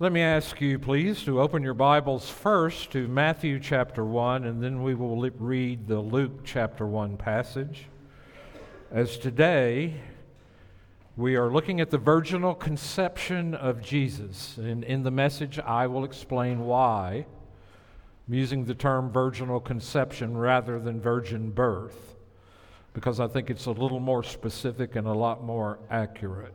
Let 0.00 0.12
me 0.12 0.20
ask 0.20 0.60
you, 0.60 0.78
please, 0.78 1.24
to 1.24 1.40
open 1.40 1.64
your 1.64 1.74
Bibles 1.74 2.30
first 2.30 2.92
to 2.92 3.08
Matthew 3.08 3.58
chapter 3.58 4.04
1, 4.04 4.44
and 4.44 4.62
then 4.62 4.84
we 4.84 4.94
will 4.94 5.28
read 5.40 5.88
the 5.88 5.98
Luke 5.98 6.44
chapter 6.44 6.86
1 6.86 7.16
passage. 7.16 7.86
As 8.92 9.18
today, 9.18 9.94
we 11.16 11.34
are 11.34 11.50
looking 11.50 11.80
at 11.80 11.90
the 11.90 11.98
virginal 11.98 12.54
conception 12.54 13.56
of 13.56 13.82
Jesus. 13.82 14.56
And 14.56 14.84
in 14.84 15.02
the 15.02 15.10
message, 15.10 15.58
I 15.58 15.88
will 15.88 16.04
explain 16.04 16.60
why 16.60 17.26
I'm 18.28 18.34
using 18.34 18.66
the 18.66 18.76
term 18.76 19.10
virginal 19.10 19.58
conception 19.58 20.36
rather 20.36 20.78
than 20.78 21.00
virgin 21.00 21.50
birth, 21.50 22.14
because 22.94 23.18
I 23.18 23.26
think 23.26 23.50
it's 23.50 23.66
a 23.66 23.72
little 23.72 23.98
more 23.98 24.22
specific 24.22 24.94
and 24.94 25.08
a 25.08 25.12
lot 25.12 25.42
more 25.42 25.80
accurate. 25.90 26.54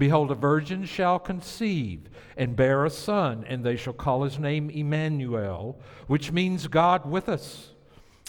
Behold, 0.00 0.30
a 0.30 0.34
virgin 0.34 0.86
shall 0.86 1.18
conceive 1.18 2.08
and 2.34 2.56
bear 2.56 2.86
a 2.86 2.90
son, 2.90 3.44
and 3.46 3.62
they 3.62 3.76
shall 3.76 3.92
call 3.92 4.22
his 4.22 4.38
name 4.38 4.70
Emmanuel, 4.70 5.78
which 6.06 6.32
means 6.32 6.68
God 6.68 7.04
with 7.04 7.28
us. 7.28 7.74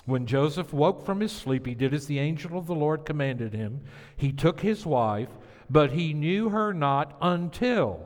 When 0.05 0.25
Joseph 0.25 0.73
woke 0.73 1.05
from 1.05 1.21
his 1.21 1.31
sleep, 1.31 1.65
he 1.65 1.73
did 1.73 1.93
as 1.93 2.07
the 2.07 2.19
angel 2.19 2.57
of 2.57 2.67
the 2.67 2.75
Lord 2.75 3.05
commanded 3.05 3.53
him. 3.53 3.79
He 4.17 4.33
took 4.33 4.59
his 4.59 4.85
wife, 4.85 5.29
but 5.69 5.91
he 5.91 6.13
knew 6.13 6.49
her 6.49 6.73
not 6.73 7.15
until 7.21 8.05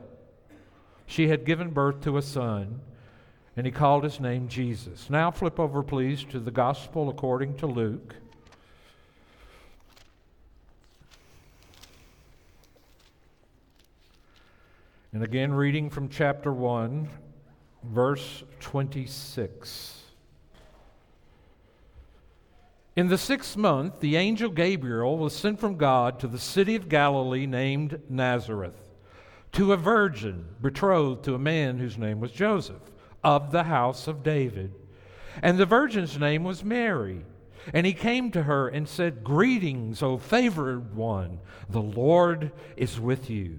she 1.04 1.26
had 1.26 1.44
given 1.44 1.70
birth 1.70 2.02
to 2.02 2.18
a 2.18 2.22
son, 2.22 2.80
and 3.56 3.66
he 3.66 3.72
called 3.72 4.04
his 4.04 4.20
name 4.20 4.46
Jesus. 4.46 5.10
Now 5.10 5.32
flip 5.32 5.58
over, 5.58 5.82
please, 5.82 6.22
to 6.26 6.38
the 6.38 6.52
Gospel 6.52 7.08
according 7.08 7.56
to 7.56 7.66
Luke. 7.66 8.14
And 15.12 15.22
again, 15.22 15.54
reading 15.54 15.88
from 15.88 16.08
chapter 16.08 16.52
1, 16.52 17.08
verse 17.84 18.42
26. 18.60 20.02
In 22.96 23.08
the 23.08 23.18
sixth 23.18 23.56
month, 23.56 24.00
the 24.00 24.16
angel 24.16 24.50
Gabriel 24.50 25.16
was 25.18 25.34
sent 25.34 25.60
from 25.60 25.76
God 25.76 26.18
to 26.20 26.26
the 26.26 26.38
city 26.38 26.74
of 26.74 26.88
Galilee 26.88 27.46
named 27.46 28.00
Nazareth, 28.08 28.80
to 29.52 29.72
a 29.72 29.76
virgin 29.76 30.46
betrothed 30.60 31.24
to 31.24 31.34
a 31.34 31.38
man 31.38 31.78
whose 31.78 31.98
name 31.98 32.20
was 32.20 32.32
Joseph, 32.32 32.90
of 33.22 33.52
the 33.52 33.64
house 33.64 34.08
of 34.08 34.22
David. 34.22 34.74
And 35.42 35.58
the 35.58 35.66
virgin's 35.66 36.18
name 36.18 36.42
was 36.42 36.64
Mary. 36.64 37.24
And 37.74 37.84
he 37.84 37.92
came 37.92 38.30
to 38.30 38.44
her 38.44 38.68
and 38.68 38.88
said, 38.88 39.24
Greetings, 39.24 40.02
O 40.02 40.18
favored 40.18 40.94
one, 40.94 41.40
the 41.68 41.82
Lord 41.82 42.52
is 42.76 42.98
with 43.00 43.28
you. 43.28 43.58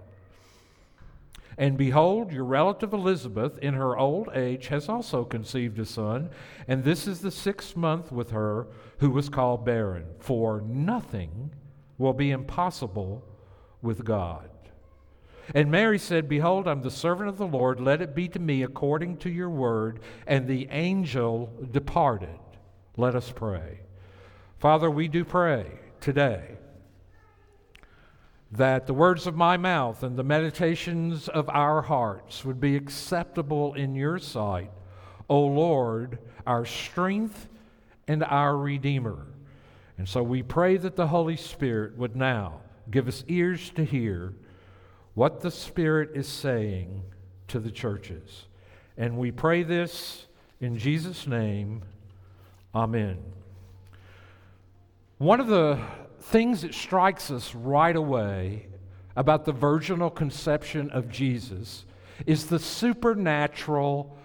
And 1.61 1.77
behold, 1.77 2.33
your 2.33 2.45
relative 2.45 2.91
Elizabeth, 2.91 3.59
in 3.59 3.75
her 3.75 3.95
old 3.95 4.29
age, 4.33 4.69
has 4.69 4.89
also 4.89 5.23
conceived 5.23 5.77
a 5.77 5.85
son, 5.85 6.31
and 6.67 6.83
this 6.83 7.05
is 7.05 7.19
the 7.19 7.29
sixth 7.29 7.77
month 7.77 8.11
with 8.11 8.31
her 8.31 8.65
who 8.97 9.11
was 9.11 9.29
called 9.29 9.63
barren. 9.63 10.05
For 10.17 10.61
nothing 10.61 11.51
will 11.99 12.13
be 12.13 12.31
impossible 12.31 13.23
with 13.79 14.03
God. 14.03 14.49
And 15.53 15.69
Mary 15.69 15.99
said, 15.99 16.27
Behold, 16.27 16.67
I'm 16.67 16.81
the 16.81 16.89
servant 16.89 17.29
of 17.29 17.37
the 17.37 17.45
Lord. 17.45 17.79
Let 17.79 18.01
it 18.01 18.15
be 18.15 18.27
to 18.29 18.39
me 18.39 18.63
according 18.63 19.17
to 19.17 19.29
your 19.29 19.51
word. 19.51 19.99
And 20.25 20.47
the 20.47 20.67
angel 20.71 21.53
departed. 21.69 22.39
Let 22.97 23.13
us 23.13 23.31
pray. 23.31 23.81
Father, 24.57 24.89
we 24.89 25.07
do 25.07 25.23
pray 25.23 25.67
today 25.99 26.57
that 28.51 28.85
the 28.85 28.93
words 28.93 29.27
of 29.27 29.35
my 29.35 29.55
mouth 29.55 30.03
and 30.03 30.17
the 30.17 30.23
meditations 30.23 31.29
of 31.29 31.47
our 31.49 31.81
hearts 31.81 32.43
would 32.43 32.59
be 32.59 32.75
acceptable 32.75 33.73
in 33.73 33.95
your 33.95 34.19
sight, 34.19 34.71
O 35.29 35.39
Lord, 35.39 36.19
our 36.45 36.65
strength 36.65 37.47
and 38.07 38.23
our 38.25 38.57
Redeemer. 38.57 39.25
And 39.97 40.07
so 40.07 40.21
we 40.21 40.43
pray 40.43 40.77
that 40.77 40.95
the 40.95 41.07
Holy 41.07 41.37
Spirit 41.37 41.97
would 41.97 42.15
now 42.15 42.61
give 42.89 43.07
us 43.07 43.23
ears 43.27 43.69
to 43.71 43.85
hear 43.85 44.33
what 45.13 45.41
the 45.41 45.51
Spirit 45.51 46.09
is 46.13 46.27
saying 46.27 47.03
to 47.47 47.59
the 47.59 47.71
churches. 47.71 48.47
And 48.97 49.17
we 49.17 49.31
pray 49.31 49.63
this 49.63 50.27
in 50.59 50.77
Jesus' 50.77 51.25
name. 51.25 51.83
Amen. 52.75 53.17
One 55.17 55.39
of 55.39 55.47
the 55.47 55.79
things 56.21 56.61
that 56.61 56.73
strikes 56.73 57.31
us 57.31 57.55
right 57.55 57.95
away 57.95 58.67
about 59.15 59.45
the 59.45 59.51
virginal 59.51 60.09
conception 60.09 60.89
of 60.91 61.09
Jesus 61.09 61.85
is 62.25 62.47
the 62.47 62.59
supernatural 62.59 64.17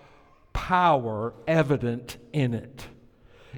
power 0.53 1.35
evident 1.47 2.19
in 2.33 2.55
it. 2.55 2.87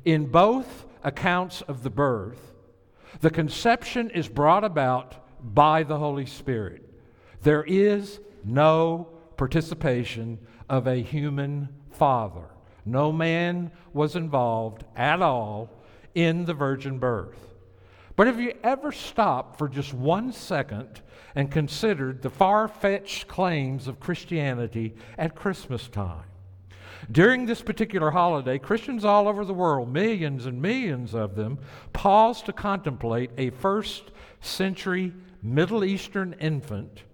In 0.04 0.26
both 0.26 0.86
accounts 1.02 1.62
of 1.62 1.82
the 1.82 1.90
birth, 1.90 2.52
the 3.20 3.30
conception 3.30 4.10
is 4.10 4.28
brought 4.28 4.64
about 4.64 5.16
by 5.42 5.82
the 5.82 5.98
Holy 5.98 6.26
Spirit. 6.26 6.84
There 7.42 7.64
is 7.64 8.20
no 8.44 9.08
participation 9.36 10.38
of 10.68 10.86
a 10.86 11.02
human 11.02 11.68
father. 11.90 12.44
No 12.84 13.12
man 13.12 13.70
was 13.92 14.16
involved 14.16 14.84
at 14.96 15.22
all 15.22 15.70
in 16.14 16.44
the 16.44 16.54
virgin 16.54 16.98
birth. 16.98 17.47
But 18.18 18.26
have 18.26 18.40
you 18.40 18.52
ever 18.64 18.90
stopped 18.90 19.58
for 19.58 19.68
just 19.68 19.94
one 19.94 20.32
second 20.32 21.02
and 21.36 21.52
considered 21.52 22.20
the 22.20 22.30
far 22.30 22.66
fetched 22.66 23.28
claims 23.28 23.86
of 23.86 24.00
Christianity 24.00 24.96
at 25.16 25.36
Christmas 25.36 25.86
time? 25.86 26.24
During 27.12 27.46
this 27.46 27.62
particular 27.62 28.10
holiday, 28.10 28.58
Christians 28.58 29.04
all 29.04 29.28
over 29.28 29.44
the 29.44 29.54
world, 29.54 29.92
millions 29.92 30.46
and 30.46 30.60
millions 30.60 31.14
of 31.14 31.36
them, 31.36 31.60
pause 31.92 32.42
to 32.42 32.52
contemplate 32.52 33.30
a 33.38 33.50
first 33.50 34.10
century 34.40 35.12
Middle 35.40 35.84
Eastern 35.84 36.34
infant 36.40 37.04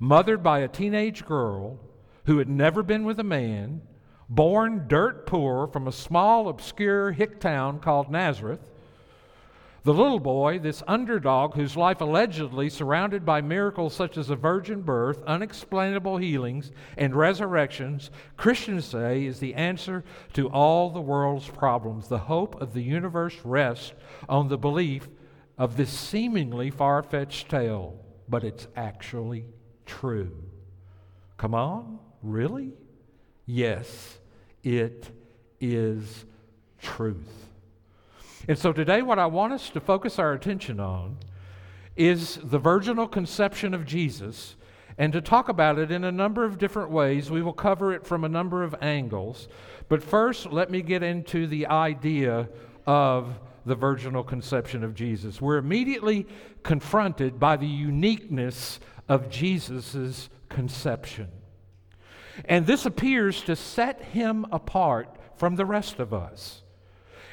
mothered 0.00 0.42
by 0.42 0.58
a 0.58 0.66
teenage 0.66 1.24
girl 1.24 1.78
who 2.24 2.38
had 2.38 2.48
never 2.48 2.82
been 2.82 3.04
with 3.04 3.20
a 3.20 3.22
man, 3.22 3.80
born 4.28 4.86
dirt 4.88 5.24
poor 5.24 5.68
from 5.68 5.86
a 5.86 5.92
small, 5.92 6.48
obscure 6.48 7.12
hick 7.12 7.38
town 7.38 7.78
called 7.78 8.10
Nazareth. 8.10 8.72
The 9.84 9.94
little 9.94 10.18
boy, 10.18 10.58
this 10.58 10.82
underdog 10.88 11.54
whose 11.54 11.76
life 11.76 12.00
allegedly 12.00 12.68
surrounded 12.68 13.24
by 13.24 13.40
miracles 13.40 13.94
such 13.94 14.18
as 14.18 14.28
a 14.28 14.36
virgin 14.36 14.82
birth, 14.82 15.22
unexplainable 15.24 16.16
healings, 16.16 16.72
and 16.96 17.14
resurrections, 17.14 18.10
Christians 18.36 18.84
say 18.84 19.24
is 19.24 19.38
the 19.38 19.54
answer 19.54 20.04
to 20.34 20.48
all 20.48 20.90
the 20.90 21.00
world's 21.00 21.48
problems. 21.48 22.08
The 22.08 22.18
hope 22.18 22.60
of 22.60 22.74
the 22.74 22.82
universe 22.82 23.36
rests 23.44 23.92
on 24.28 24.48
the 24.48 24.58
belief 24.58 25.08
of 25.56 25.76
this 25.76 25.90
seemingly 25.90 26.70
far 26.70 27.02
fetched 27.02 27.48
tale, 27.48 27.98
but 28.28 28.44
it's 28.44 28.66
actually 28.76 29.46
true. 29.86 30.44
Come 31.36 31.54
on, 31.54 31.98
really? 32.22 32.72
Yes, 33.46 34.18
it 34.62 35.08
is 35.60 36.24
truth. 36.80 37.47
And 38.48 38.58
so 38.58 38.72
today, 38.72 39.02
what 39.02 39.18
I 39.18 39.26
want 39.26 39.52
us 39.52 39.68
to 39.70 39.80
focus 39.80 40.18
our 40.18 40.32
attention 40.32 40.80
on 40.80 41.18
is 41.96 42.40
the 42.42 42.58
virginal 42.58 43.06
conception 43.06 43.74
of 43.74 43.84
Jesus. 43.84 44.56
And 44.96 45.12
to 45.12 45.20
talk 45.20 45.50
about 45.50 45.78
it 45.78 45.90
in 45.90 46.02
a 46.02 46.10
number 46.10 46.46
of 46.46 46.56
different 46.56 46.90
ways, 46.90 47.30
we 47.30 47.42
will 47.42 47.52
cover 47.52 47.92
it 47.92 48.06
from 48.06 48.24
a 48.24 48.28
number 48.28 48.62
of 48.62 48.74
angles. 48.80 49.48
But 49.90 50.02
first, 50.02 50.50
let 50.50 50.70
me 50.70 50.80
get 50.80 51.02
into 51.02 51.46
the 51.46 51.66
idea 51.66 52.48
of 52.86 53.38
the 53.66 53.74
virginal 53.74 54.24
conception 54.24 54.82
of 54.82 54.94
Jesus. 54.94 55.42
We're 55.42 55.58
immediately 55.58 56.26
confronted 56.62 57.38
by 57.38 57.56
the 57.56 57.66
uniqueness 57.66 58.80
of 59.10 59.28
Jesus' 59.28 60.30
conception. 60.48 61.28
And 62.46 62.66
this 62.66 62.86
appears 62.86 63.42
to 63.42 63.54
set 63.54 64.00
him 64.00 64.46
apart 64.50 65.14
from 65.36 65.56
the 65.56 65.66
rest 65.66 65.98
of 65.98 66.14
us. 66.14 66.62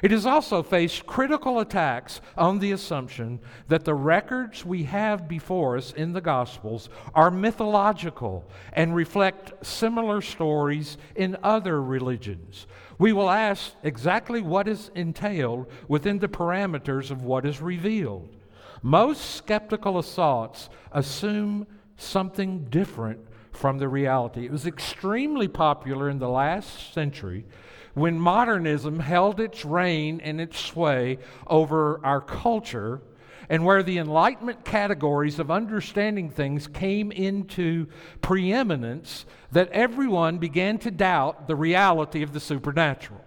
It 0.01 0.11
has 0.11 0.25
also 0.25 0.61
faced 0.61 1.05
critical 1.05 1.59
attacks 1.59 2.19
on 2.37 2.59
the 2.59 2.71
assumption 2.73 3.39
that 3.69 3.85
the 3.85 3.93
records 3.93 4.65
we 4.65 4.83
have 4.83 5.27
before 5.27 5.77
us 5.77 5.93
in 5.93 6.13
the 6.13 6.21
Gospels 6.21 6.89
are 7.13 7.31
mythological 7.31 8.45
and 8.73 8.95
reflect 8.95 9.65
similar 9.65 10.21
stories 10.21 10.97
in 11.15 11.37
other 11.43 11.81
religions. 11.81 12.67
We 12.97 13.13
will 13.13 13.29
ask 13.29 13.73
exactly 13.83 14.41
what 14.41 14.67
is 14.67 14.91
entailed 14.95 15.67
within 15.87 16.19
the 16.19 16.27
parameters 16.27 17.09
of 17.09 17.23
what 17.23 17.45
is 17.45 17.61
revealed. 17.61 18.35
Most 18.81 19.35
skeptical 19.35 19.97
assaults 19.97 20.69
assume 20.91 21.67
something 21.97 22.65
different 22.65 23.19
from 23.51 23.77
the 23.77 23.87
reality. 23.87 24.45
It 24.45 24.51
was 24.51 24.67
extremely 24.67 25.47
popular 25.47 26.09
in 26.09 26.19
the 26.19 26.29
last 26.29 26.93
century 26.93 27.45
when 27.95 28.19
modernism 28.19 28.99
held 28.99 29.39
its 29.39 29.65
reign 29.65 30.21
and 30.21 30.39
its 30.39 30.59
sway 30.59 31.17
over 31.47 31.99
our 32.05 32.21
culture 32.21 33.01
and 33.49 33.63
where 33.63 33.83
the 33.83 33.97
Enlightenment 33.97 34.65
categories 34.65 35.39
of 35.39 35.49
understanding 35.49 36.29
things 36.29 36.67
came 36.67 37.11
into 37.11 37.87
preeminence, 38.21 39.25
that 39.51 39.69
everyone 39.69 40.37
began 40.37 40.77
to 40.79 40.91
doubt 40.91 41.47
the 41.47 41.55
reality 41.55 42.21
of 42.21 42.33
the 42.33 42.39
supernatural. 42.39 43.23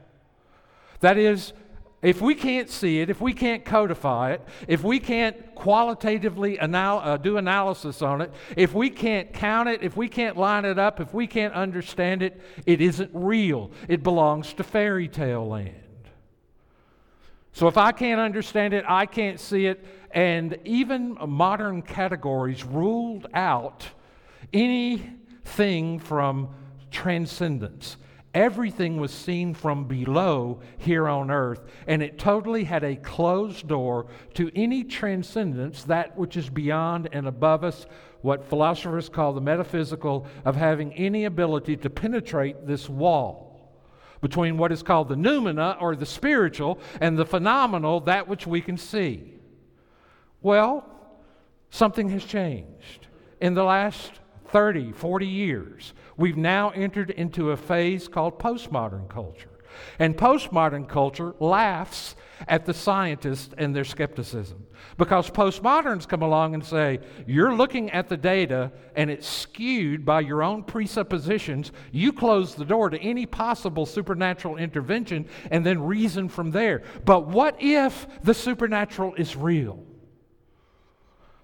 That 1.00 1.18
is, 1.18 1.52
if 2.00 2.20
we 2.20 2.34
can't 2.34 2.70
see 2.70 3.00
it, 3.00 3.10
if 3.10 3.20
we 3.20 3.32
can't 3.32 3.64
codify 3.64 4.32
it, 4.32 4.42
if 4.68 4.84
we 4.84 5.00
can't 5.00 5.54
qualitatively 5.56 6.56
anal- 6.60 7.00
uh, 7.00 7.16
do 7.16 7.38
analysis 7.38 8.02
on 8.02 8.20
it, 8.20 8.32
if 8.56 8.72
we 8.72 8.88
can't 8.88 9.32
count 9.32 9.68
it, 9.68 9.82
if 9.82 9.96
we 9.96 10.08
can't 10.08 10.36
line 10.36 10.64
it 10.64 10.78
up, 10.78 11.00
if 11.00 11.12
we 11.12 11.26
can't 11.26 11.54
understand 11.54 12.22
it, 12.22 12.40
it 12.66 12.80
isn't 12.80 13.10
real. 13.12 13.72
It 13.88 14.04
belongs 14.04 14.52
to 14.54 14.62
fairy 14.62 15.08
tale 15.08 15.48
land. 15.48 15.74
So 17.52 17.66
if 17.66 17.76
I 17.76 17.90
can't 17.90 18.20
understand 18.20 18.74
it, 18.74 18.84
I 18.86 19.04
can't 19.04 19.40
see 19.40 19.66
it, 19.66 19.84
and 20.12 20.56
even 20.64 21.18
modern 21.26 21.82
categories 21.82 22.64
ruled 22.64 23.26
out 23.34 23.88
anything 24.52 25.98
from 25.98 26.50
transcendence. 26.92 27.96
Everything 28.34 28.98
was 28.98 29.10
seen 29.10 29.54
from 29.54 29.84
below 29.84 30.60
here 30.76 31.08
on 31.08 31.30
earth, 31.30 31.64
and 31.86 32.02
it 32.02 32.18
totally 32.18 32.64
had 32.64 32.84
a 32.84 32.96
closed 32.96 33.66
door 33.66 34.06
to 34.34 34.50
any 34.54 34.84
transcendence, 34.84 35.84
that 35.84 36.16
which 36.16 36.36
is 36.36 36.50
beyond 36.50 37.08
and 37.12 37.26
above 37.26 37.64
us, 37.64 37.86
what 38.20 38.44
philosophers 38.44 39.08
call 39.08 39.32
the 39.32 39.40
metaphysical, 39.40 40.26
of 40.44 40.56
having 40.56 40.92
any 40.92 41.24
ability 41.24 41.76
to 41.78 41.88
penetrate 41.88 42.66
this 42.66 42.88
wall 42.88 43.48
between 44.20 44.58
what 44.58 44.72
is 44.72 44.82
called 44.82 45.08
the 45.08 45.14
noumena, 45.14 45.80
or 45.80 45.94
the 45.94 46.06
spiritual, 46.06 46.78
and 47.00 47.16
the 47.16 47.24
phenomenal, 47.24 48.00
that 48.00 48.28
which 48.28 48.46
we 48.46 48.60
can 48.60 48.76
see. 48.76 49.32
Well, 50.42 50.84
something 51.70 52.08
has 52.10 52.24
changed. 52.24 53.06
In 53.40 53.54
the 53.54 53.64
last 53.64 54.12
30, 54.48 54.92
40 54.92 55.26
years, 55.26 55.94
we've 56.18 56.36
now 56.36 56.70
entered 56.70 57.10
into 57.10 57.52
a 57.52 57.56
phase 57.56 58.08
called 58.08 58.38
postmodern 58.38 59.08
culture. 59.08 59.48
And 59.98 60.16
postmodern 60.16 60.88
culture 60.88 61.34
laughs 61.40 62.16
at 62.46 62.66
the 62.66 62.74
scientists 62.74 63.54
and 63.58 63.74
their 63.74 63.84
skepticism. 63.84 64.66
Because 64.96 65.30
postmoderns 65.30 66.06
come 66.06 66.22
along 66.22 66.54
and 66.54 66.64
say, 66.64 67.00
You're 67.26 67.54
looking 67.54 67.90
at 67.90 68.08
the 68.08 68.16
data 68.16 68.70
and 68.94 69.10
it's 69.10 69.28
skewed 69.28 70.04
by 70.04 70.20
your 70.20 70.42
own 70.42 70.62
presuppositions. 70.62 71.72
You 71.90 72.12
close 72.12 72.54
the 72.54 72.64
door 72.64 72.90
to 72.90 72.98
any 73.00 73.26
possible 73.26 73.86
supernatural 73.86 74.56
intervention 74.56 75.26
and 75.50 75.64
then 75.64 75.82
reason 75.82 76.28
from 76.28 76.50
there. 76.50 76.82
But 77.04 77.26
what 77.26 77.56
if 77.60 78.06
the 78.22 78.34
supernatural 78.34 79.14
is 79.14 79.36
real? 79.36 79.84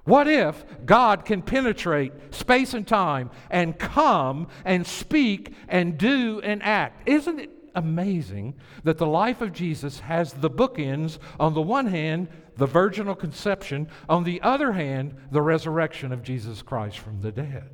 What 0.05 0.29
if 0.29 0.65
God 0.85 1.25
can 1.25 1.41
penetrate 1.41 2.12
space 2.35 2.75
and 2.75 2.87
time 2.87 3.31
and 3.51 3.79
come 3.79 4.49
and 4.65 4.87
speak 4.87 5.55
and 5.67 5.97
do 5.97 6.41
and 6.43 6.62
act? 6.62 7.09
Isn't 7.09 7.41
it 7.41 7.51
amazing 7.75 8.55
that 8.85 8.99
the 8.99 9.06
life 9.06 9.41
of 9.41 9.53
Jesus 9.53 10.01
has 10.01 10.35
the 10.35 10.51
bookends 10.51 11.19
on 11.41 11.55
the 11.55 11.62
one 11.62 11.87
hand, 11.87 12.29
the 12.56 12.67
virginal 12.67 13.15
conception, 13.15 13.89
on 14.08 14.25
the 14.25 14.43
other 14.43 14.73
hand, 14.73 15.15
the 15.31 15.43
resurrection 15.43 16.13
of 16.13 16.23
Jesus 16.23 16.61
Christ 16.61 16.99
from 16.99 17.23
the 17.23 17.32
dead? 17.32 17.70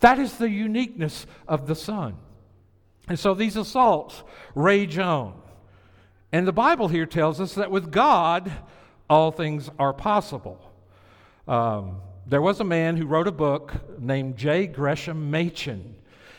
That 0.00 0.18
is 0.18 0.36
the 0.36 0.50
uniqueness 0.50 1.26
of 1.48 1.66
the 1.66 1.74
Son. 1.74 2.16
And 3.08 3.18
so 3.18 3.32
these 3.32 3.56
assaults 3.56 4.22
rage 4.54 4.98
on. 4.98 5.40
And 6.32 6.46
the 6.46 6.52
Bible 6.52 6.88
here 6.88 7.06
tells 7.06 7.40
us 7.40 7.54
that 7.54 7.70
with 7.70 7.90
God, 7.90 8.52
all 9.08 9.30
things 9.30 9.70
are 9.78 9.94
possible. 9.94 10.60
Um, 11.46 12.00
there 12.26 12.42
was 12.42 12.60
a 12.60 12.64
man 12.64 12.96
who 12.96 13.06
wrote 13.06 13.28
a 13.28 13.32
book 13.32 13.72
named 14.00 14.36
J. 14.36 14.66
Gresham 14.66 15.30
Machen, 15.30 15.94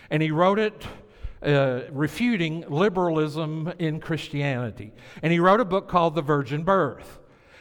and 0.10 0.22
he 0.22 0.32
wrote 0.32 0.60
it 0.60 0.86
uh, 1.42 1.82
refuting 1.92 2.66
liberalism 2.68 3.72
in 3.80 4.00
Christianity. 4.00 4.92
And 5.22 5.32
he 5.32 5.40
wrote 5.40 5.60
a 5.60 5.66
book 5.66 5.88
called 5.88 6.16
The 6.16 6.22
Virgin 6.22 6.64
Birth. 6.64 7.20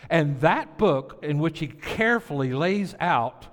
And 0.08 0.40
that 0.40 0.78
book, 0.78 1.18
in 1.22 1.38
which 1.38 1.58
he 1.58 1.68
carefully 1.68 2.52
lays 2.52 2.94
out 3.00 3.46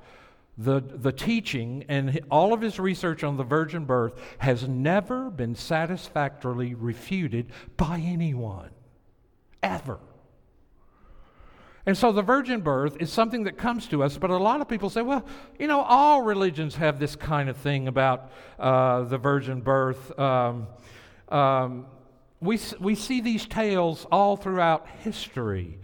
the, 0.58 0.82
the 0.82 1.12
teaching 1.12 1.84
and 1.88 2.20
all 2.30 2.54
of 2.54 2.62
his 2.62 2.80
research 2.80 3.24
on 3.24 3.38
the 3.38 3.44
virgin 3.44 3.86
birth, 3.86 4.14
has 4.38 4.68
never 4.68 5.30
been 5.32 5.56
satisfactorily 5.56 6.76
refuted 6.76 7.52
by 7.76 8.00
anyone, 8.00 8.70
ever. 9.64 10.00
And 11.86 11.98
so 11.98 12.13
the 12.13 12.22
virgin 12.22 12.62
birth 12.62 12.98
is 13.02 13.12
something 13.12 13.44
that 13.44 13.58
comes 13.58 13.88
to 13.88 14.04
us, 14.04 14.18
but 14.18 14.30
a 14.30 14.38
lot 14.38 14.62
of 14.62 14.70
people 14.70 14.90
say, 14.90 15.02
well, 15.02 15.25
you 15.60 15.68
know, 15.68 15.82
all 15.82 16.22
religions 16.22 16.75
have 16.75 16.98
this 16.98 17.16
kind 17.16 17.50
of 17.50 17.58
thing 17.58 17.90
about 17.90 18.32
uh, 18.58 19.04
the 19.04 19.18
virgin 19.18 19.60
birth. 19.60 20.18
Um, 20.18 20.68
um, 21.28 21.86
we, 22.40 22.60
we 22.80 22.96
see 22.96 23.20
these 23.20 23.46
tales 23.46 24.06
all 24.12 24.38
throughout 24.38 24.88
history. 25.04 25.78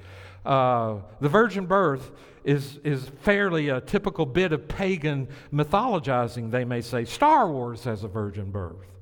Uh, 0.45 0.99
the 1.19 1.27
virgin 1.27 1.65
birth 1.65 2.11
is, 2.45 2.79
is 2.85 3.09
fairly 3.21 3.67
a 3.67 3.81
typical 3.81 4.25
bit 4.25 4.53
of 4.53 4.69
pagan 4.69 5.27
mythologizing, 5.53 6.49
they 6.49 6.63
may 6.63 6.79
say. 6.79 7.03
Star 7.03 7.51
Wars 7.51 7.83
has 7.83 8.05
a 8.05 8.07
virgin 8.07 8.51
birth. 8.51 8.98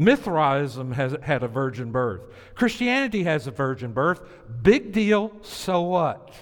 Mithraism 0.00 0.92
has 0.92 1.14
had 1.20 1.42
a 1.42 1.48
virgin 1.48 1.92
birth. 1.92 2.22
Christianity 2.54 3.22
has 3.24 3.46
a 3.46 3.50
virgin 3.50 3.92
birth. 3.92 4.22
Big 4.62 4.92
deal, 4.92 5.30
so 5.42 5.82
what? 5.82 6.34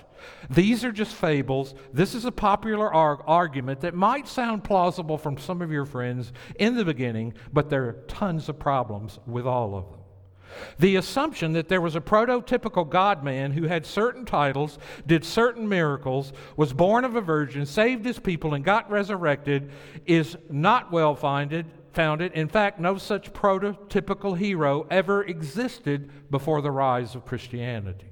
These 0.49 0.85
are 0.85 0.93
just 0.93 1.17
fables. 1.17 1.75
This 1.93 2.15
is 2.15 2.25
a 2.25 2.31
popular 2.31 2.95
arg- 2.95 3.25
argument 3.27 3.81
that 3.81 3.97
might 3.97 4.29
sound 4.29 4.63
plausible 4.63 5.19
from 5.19 5.39
some 5.39 5.61
of 5.61 5.73
your 5.73 5.85
friends 5.85 6.33
in 6.61 6.77
the 6.77 6.85
beginning, 6.85 7.35
but 7.53 7.69
there 7.69 7.89
are 7.89 8.05
tons 8.07 8.49
of 8.49 8.61
problems 8.61 9.19
with 9.27 9.45
all 9.45 9.75
of 9.75 9.91
them. 9.91 9.99
The 10.79 10.95
assumption 10.95 11.53
that 11.55 11.69
there 11.69 11.81
was 11.81 11.97
a 11.97 12.01
prototypical 12.01 12.89
God 12.89 13.25
man 13.25 13.51
who 13.51 13.65
had 13.65 13.85
certain 13.85 14.25
titles, 14.25 14.79
did 15.05 15.25
certain 15.25 15.69
miracles, 15.69 16.33
was 16.57 16.73
born 16.73 17.05
of 17.05 17.17
a 17.17 17.21
virgin, 17.21 17.67
saved 17.67 18.05
his 18.05 18.21
people, 18.21 18.55
and 18.55 18.65
got 18.65 18.89
resurrected 18.89 19.73
is 20.07 20.37
not 20.49 20.93
well 20.93 21.17
founded. 21.17 21.67
Founded. 21.93 22.33
In 22.33 22.49
fact, 22.49 22.79
no 22.79 22.99
such 22.99 23.33
prototypical 23.33 24.37
hero 24.37 24.87
ever 24.91 25.25
existed 25.25 26.11
before 26.31 26.61
the 26.61 26.71
rise 26.71 27.15
of 27.15 27.25
Christianity. 27.25 28.07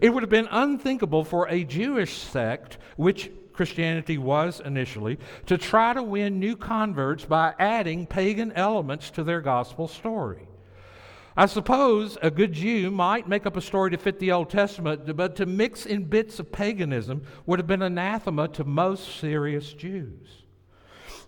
It 0.00 0.10
would 0.10 0.22
have 0.22 0.30
been 0.30 0.48
unthinkable 0.50 1.24
for 1.24 1.48
a 1.48 1.64
Jewish 1.64 2.18
sect, 2.18 2.78
which 2.96 3.30
Christianity 3.52 4.18
was 4.18 4.60
initially, 4.64 5.18
to 5.46 5.58
try 5.58 5.92
to 5.92 6.02
win 6.02 6.38
new 6.38 6.56
converts 6.56 7.24
by 7.24 7.54
adding 7.58 8.06
pagan 8.06 8.52
elements 8.52 9.10
to 9.10 9.24
their 9.24 9.40
gospel 9.40 9.86
story. 9.86 10.48
I 11.36 11.46
suppose 11.46 12.18
a 12.22 12.30
good 12.30 12.52
Jew 12.52 12.90
might 12.90 13.28
make 13.28 13.46
up 13.46 13.56
a 13.56 13.60
story 13.60 13.90
to 13.90 13.98
fit 13.98 14.18
the 14.18 14.32
Old 14.32 14.50
Testament, 14.50 15.16
but 15.16 15.36
to 15.36 15.46
mix 15.46 15.86
in 15.86 16.04
bits 16.04 16.38
of 16.38 16.50
paganism 16.50 17.22
would 17.46 17.58
have 17.58 17.66
been 17.66 17.82
anathema 17.82 18.48
to 18.48 18.64
most 18.64 19.18
serious 19.18 19.72
Jews. 19.72 20.39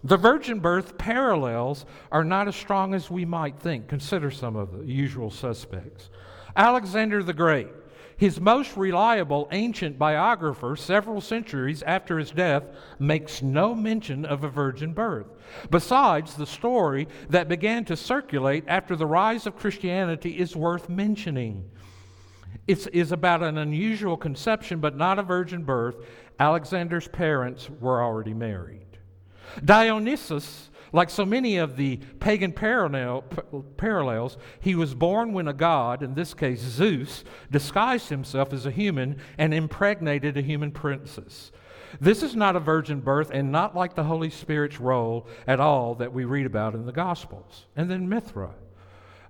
The 0.05 0.17
virgin 0.17 0.59
birth 0.59 0.99
parallels 0.99 1.87
are 2.11 2.25
not 2.25 2.49
as 2.49 2.57
strong 2.57 2.95
as 2.95 3.11
we 3.11 3.25
might 3.25 3.59
think. 3.59 3.89
Consider 3.89 4.31
some 4.31 4.57
of 4.57 4.79
the 4.79 4.85
usual 4.85 5.31
suspects. 5.31 6.11
Alexander 6.57 7.23
the 7.23 7.33
Great 7.33 7.69
his 8.23 8.41
most 8.41 8.77
reliable 8.77 9.49
ancient 9.51 9.99
biographer, 9.99 10.77
several 10.77 11.21
centuries 11.21 11.83
after 11.83 12.21
his 12.21 12.31
death, 12.31 12.63
makes 13.01 13.43
no 13.43 13.75
mention 13.75 14.25
of 14.25 14.45
a 14.45 14.49
virgin 14.49 14.93
birth. 14.93 15.27
Besides, 15.71 16.37
the 16.37 16.47
story 16.47 17.09
that 17.31 17.49
began 17.49 17.85
to 17.87 17.97
circulate 17.97 18.63
after 18.69 18.95
the 18.95 19.07
rise 19.07 19.49
of 19.49 19.57
Christianity 19.57 20.39
is 20.39 20.55
worth 20.55 20.89
mentioning. 20.89 21.69
It 22.69 22.87
is 22.95 23.11
about 23.11 23.43
an 23.43 23.59
unusual 23.59 24.17
conception, 24.17 24.79
but 24.79 24.97
not 24.97 25.19
a 25.19 25.25
virgin 25.25 25.65
birth. 25.65 25.97
Alexander's 26.39 27.09
parents 27.09 27.69
were 27.81 28.01
already 28.01 28.35
married. 28.35 28.92
Dionysus 29.65 30.71
like 30.93 31.09
so 31.09 31.25
many 31.25 31.57
of 31.57 31.77
the 31.77 31.97
pagan 32.21 32.53
parallel, 32.53 33.23
parallels, 33.77 34.37
he 34.61 34.75
was 34.75 34.95
born 34.95 35.33
when 35.33 35.49
a 35.49 35.53
god, 35.53 36.03
in 36.03 36.15
this 36.15 36.35
case 36.35 36.61
Zeus, 36.61 37.25
disguised 37.51 38.11
himself 38.11 38.53
as 38.53 38.67
a 38.67 38.71
human 38.71 39.17
and 39.39 39.55
impregnated 39.55 40.37
a 40.37 40.43
human 40.43 40.71
princess. 40.71 41.51
This 42.01 42.23
is 42.23 42.37
not 42.37 42.57
a 42.57 42.61
virgin 42.61 43.01
birth 43.01 43.31
and 43.33 43.51
not 43.51 43.75
like 43.75 43.95
the 43.95 44.05
Holy 44.05 44.31
Spirit's 44.31 44.81
role 44.81 45.27
at 45.47 45.61
all 45.61 45.95
that 45.97 46.13
we 46.13 46.25
read 46.25 46.47
about 46.47 46.75
in 46.75 46.87
the 46.87 46.93
Gospels. 46.93 47.67
And 47.77 47.91
then 47.91 48.09
Mithra. 48.09 48.55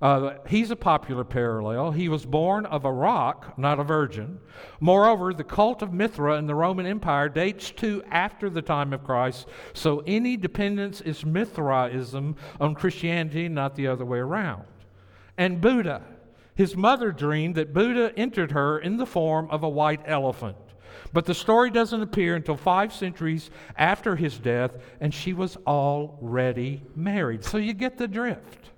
Uh, 0.03 0.35
he's 0.49 0.73
a 0.73 0.77
popular 0.77 1.23
parallel. 1.23 1.93
He 1.93 2.09
was 2.09 2.27
born 2.27 2.67
of 2.67 2.85
a 2.85 2.93
rock, 2.93 3.57
not 3.57 3.79
a 3.79 3.85
virgin. 3.85 4.41
Moreover, 4.81 5.33
the 5.33 5.45
cult 5.45 5.81
of 5.81 5.93
Mithra 5.93 6.39
in 6.39 6.49
the 6.49 6.57
Roman 6.57 6.87
Empire 6.87 7.29
dates 7.29 7.71
to 7.71 8.03
after 8.11 8.51
the 8.51 8.63
time 8.63 8.93
of 8.93 9.05
Christ, 9.05 9.47
so 9.75 10.03
any 10.05 10.37
dependence 10.37 11.01
is 11.03 11.25
Mithraism 11.25 12.35
on 12.61 12.75
Christianity, 12.75 13.49
not 13.49 13.77
the 13.77 13.87
other 13.87 14.05
way 14.05 14.19
around. 14.19 14.65
And 15.39 15.61
Buddha. 15.61 16.03
His 16.57 16.77
mother 16.77 17.13
dreamed 17.13 17.55
that 17.55 17.73
Buddha 17.73 18.13
entered 18.17 18.51
her 18.51 18.81
in 18.81 18.97
the 18.97 19.07
form 19.07 19.49
of 19.51 19.63
a 19.63 19.69
white 19.69 20.03
elephant. 20.05 20.57
But 21.13 21.27
the 21.27 21.35
story 21.35 21.71
doesn't 21.71 22.03
appear 22.03 22.35
until 22.35 22.57
five 22.57 22.93
centuries 22.93 23.51
after 23.77 24.17
his 24.17 24.37
death, 24.37 24.73
and 25.01 25.15
she 25.15 25.33
was 25.33 25.57
already 25.67 26.83
married. 26.97 27.45
So 27.45 27.57
you 27.57 27.73
get 27.73 27.97
the 27.97 28.09
drift. 28.09 28.72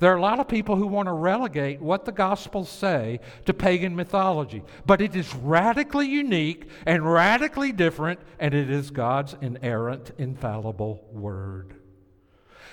There 0.00 0.10
are 0.10 0.16
a 0.16 0.22
lot 0.22 0.40
of 0.40 0.48
people 0.48 0.76
who 0.76 0.86
want 0.86 1.06
to 1.08 1.12
relegate 1.12 1.80
what 1.80 2.06
the 2.06 2.12
Gospels 2.12 2.70
say 2.70 3.20
to 3.44 3.52
pagan 3.52 3.94
mythology, 3.94 4.62
but 4.86 5.02
it 5.02 5.14
is 5.14 5.34
radically 5.34 6.08
unique 6.08 6.68
and 6.86 7.04
radically 7.04 7.70
different, 7.70 8.18
and 8.38 8.54
it 8.54 8.70
is 8.70 8.90
God's 8.90 9.36
inerrant, 9.42 10.12
infallible 10.16 11.06
word. 11.12 11.74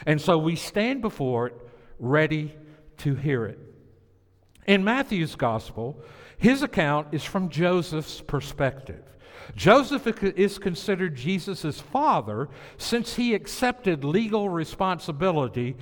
And 0.06 0.22
so 0.22 0.38
we 0.38 0.56
stand 0.56 1.02
before 1.02 1.48
it 1.48 1.56
ready 2.00 2.56
to 3.00 3.16
hear 3.16 3.46
it. 3.46 3.60
In 4.66 4.86
Matthew's 4.86 5.36
Gospel, 5.36 6.02
his 6.38 6.64
account 6.64 7.10
is 7.12 7.26
from 7.26 7.50
Joseph's 7.50 8.22
perspective. 8.22 9.04
Joseph 9.56 10.08
is 10.24 10.58
considered 10.58 11.16
Jesus' 11.16 11.80
father 11.80 12.50
since 12.78 13.16
he 13.16 13.34
accepted 13.34 14.04
legal 14.04 14.50
responsibility 14.50 15.76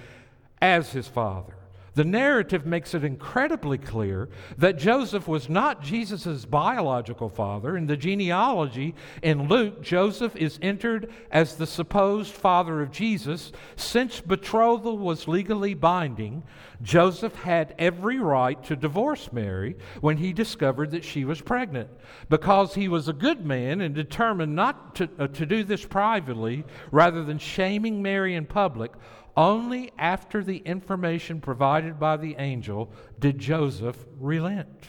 as 0.65 0.91
his 0.91 1.07
father. 1.07 1.53
The 1.93 2.03
narrative 2.03 2.65
makes 2.65 2.93
it 2.93 3.05
incredibly 3.05 3.77
clear 3.77 4.27
that 4.57 4.77
Joseph 4.77 5.29
was 5.29 5.47
not 5.47 5.81
Jesus' 5.81 6.43
biological 6.43 7.29
father. 7.29 7.77
In 7.77 7.87
the 7.87 7.95
genealogy 7.95 8.95
in 9.21 9.47
Luke, 9.47 9.81
Joseph 9.81 10.35
is 10.35 10.59
entered 10.61 11.09
as 11.31 11.55
the 11.55 11.67
supposed 11.67 12.33
father 12.33 12.81
of 12.81 12.91
Jesus. 12.91 13.53
Since 13.77 14.19
betrothal 14.19 14.97
was 14.97 15.29
legally 15.29 15.73
binding, 15.73 16.43
Joseph 16.81 17.35
had 17.35 17.73
every 17.79 18.19
right 18.19 18.61
to 18.65 18.75
divorce 18.75 19.31
Mary 19.31 19.77
when 20.01 20.17
he 20.17 20.33
discovered 20.33 20.91
that 20.91 21.05
she 21.05 21.23
was 21.23 21.39
pregnant. 21.39 21.89
Because 22.27 22.75
he 22.75 22.89
was 22.89 23.07
a 23.07 23.13
good 23.13 23.45
man 23.45 23.79
and 23.79 23.95
determined 23.95 24.53
not 24.53 24.95
to, 24.95 25.09
uh, 25.17 25.27
to 25.27 25.45
do 25.45 25.63
this 25.63 25.85
privately 25.85 26.65
rather 26.91 27.23
than 27.23 27.37
shaming 27.37 28.01
Mary 28.01 28.35
in 28.35 28.45
public, 28.45 28.91
only 29.37 29.91
after 29.97 30.43
the 30.43 30.57
information 30.57 31.41
provided 31.41 31.99
by 31.99 32.17
the 32.17 32.35
angel 32.37 32.91
did 33.19 33.39
Joseph 33.39 33.97
relent. 34.19 34.87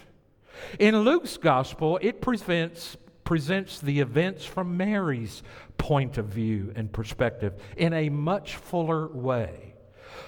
In 0.78 0.98
Luke's 1.00 1.36
gospel, 1.36 1.98
it 2.02 2.20
presents, 2.20 2.96
presents 3.24 3.80
the 3.80 4.00
events 4.00 4.44
from 4.44 4.76
Mary's 4.76 5.42
point 5.78 6.18
of 6.18 6.26
view 6.26 6.72
and 6.74 6.92
perspective 6.92 7.54
in 7.76 7.92
a 7.92 8.08
much 8.08 8.56
fuller 8.56 9.08
way. 9.08 9.75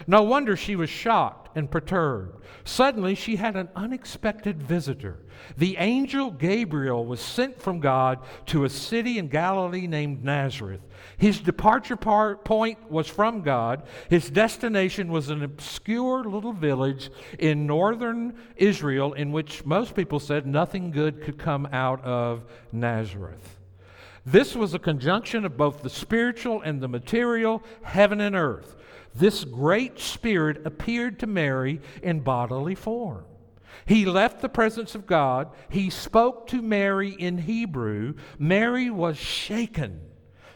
No 0.07 0.23
wonder 0.23 0.57
she 0.57 0.76
was 0.76 0.90
shocked 0.90 1.57
and 1.57 1.71
perturbed. 1.71 2.42
Suddenly, 2.64 3.14
she 3.14 3.37
had 3.37 3.57
an 3.57 3.68
unexpected 3.75 4.62
visitor. 4.62 5.18
The 5.57 5.76
angel 5.78 6.30
Gabriel 6.30 7.07
was 7.07 7.21
sent 7.21 7.61
from 7.61 7.80
God 7.80 8.21
to 8.47 8.64
a 8.64 8.68
city 8.68 9.18
in 9.18 9.28
Galilee 9.28 9.87
named 9.87 10.25
Nazareth. 10.25 10.80
His 11.16 11.40
departure 11.40 11.97
point 11.97 12.90
was 12.90 13.09
from 13.09 13.42
God. 13.42 13.85
His 14.11 14.30
destination 14.30 15.09
was 15.09 15.30
an 15.30 15.42
obscure 15.42 16.25
little 16.25 16.52
village 16.52 17.11
in 17.38 17.66
northern 17.66 18.35
Israel 18.57 19.14
in 19.14 19.33
which 19.33 19.64
most 19.64 19.95
people 19.95 20.21
said 20.21 20.47
nothing 20.47 20.90
good 20.90 21.23
could 21.23 21.38
come 21.38 21.68
out 21.73 22.04
of 22.04 22.45
Nazareth. 22.73 23.57
This 24.26 24.54
was 24.54 24.75
a 24.75 24.78
conjunction 24.78 25.47
of 25.47 25.57
both 25.57 25.83
the 25.83 25.88
spiritual 25.88 26.61
and 26.61 26.80
the 26.80 26.88
material, 26.88 27.62
heaven 27.83 28.21
and 28.21 28.37
earth 28.37 28.76
this 29.18 29.44
great 29.44 29.98
spirit 29.98 30.66
appeared 30.66 31.18
to 31.20 31.26
Mary 31.26 31.80
in 32.02 32.20
bodily 32.20 32.75
form. 32.75 33.25
He 33.87 34.04
left 34.04 34.40
the 34.40 34.48
presence 34.48 34.94
of 34.94 35.06
God. 35.06 35.50
He 35.70 35.90
spoke 35.90 36.46
to 36.48 36.60
Mary 36.60 37.10
in 37.10 37.38
Hebrew. 37.38 38.14
Mary 38.38 38.90
was 38.90 39.16
shaken. 39.16 40.00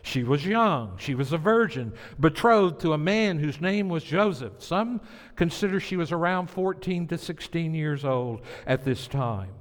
She 0.02 0.24
was 0.24 0.44
young. 0.44 0.98
She 0.98 1.14
was 1.14 1.32
a 1.32 1.38
virgin, 1.38 1.92
betrothed 2.18 2.80
to 2.80 2.92
a 2.92 2.98
man 2.98 3.38
whose 3.38 3.60
name 3.60 3.88
was 3.88 4.02
Joseph. 4.02 4.54
Some 4.58 5.00
consider 5.36 5.78
she 5.78 5.96
was 5.96 6.10
around 6.10 6.50
14 6.50 7.06
to 7.08 7.18
16 7.18 7.72
years 7.74 8.04
old 8.04 8.42
at 8.66 8.84
this 8.84 9.06
time. 9.06 9.52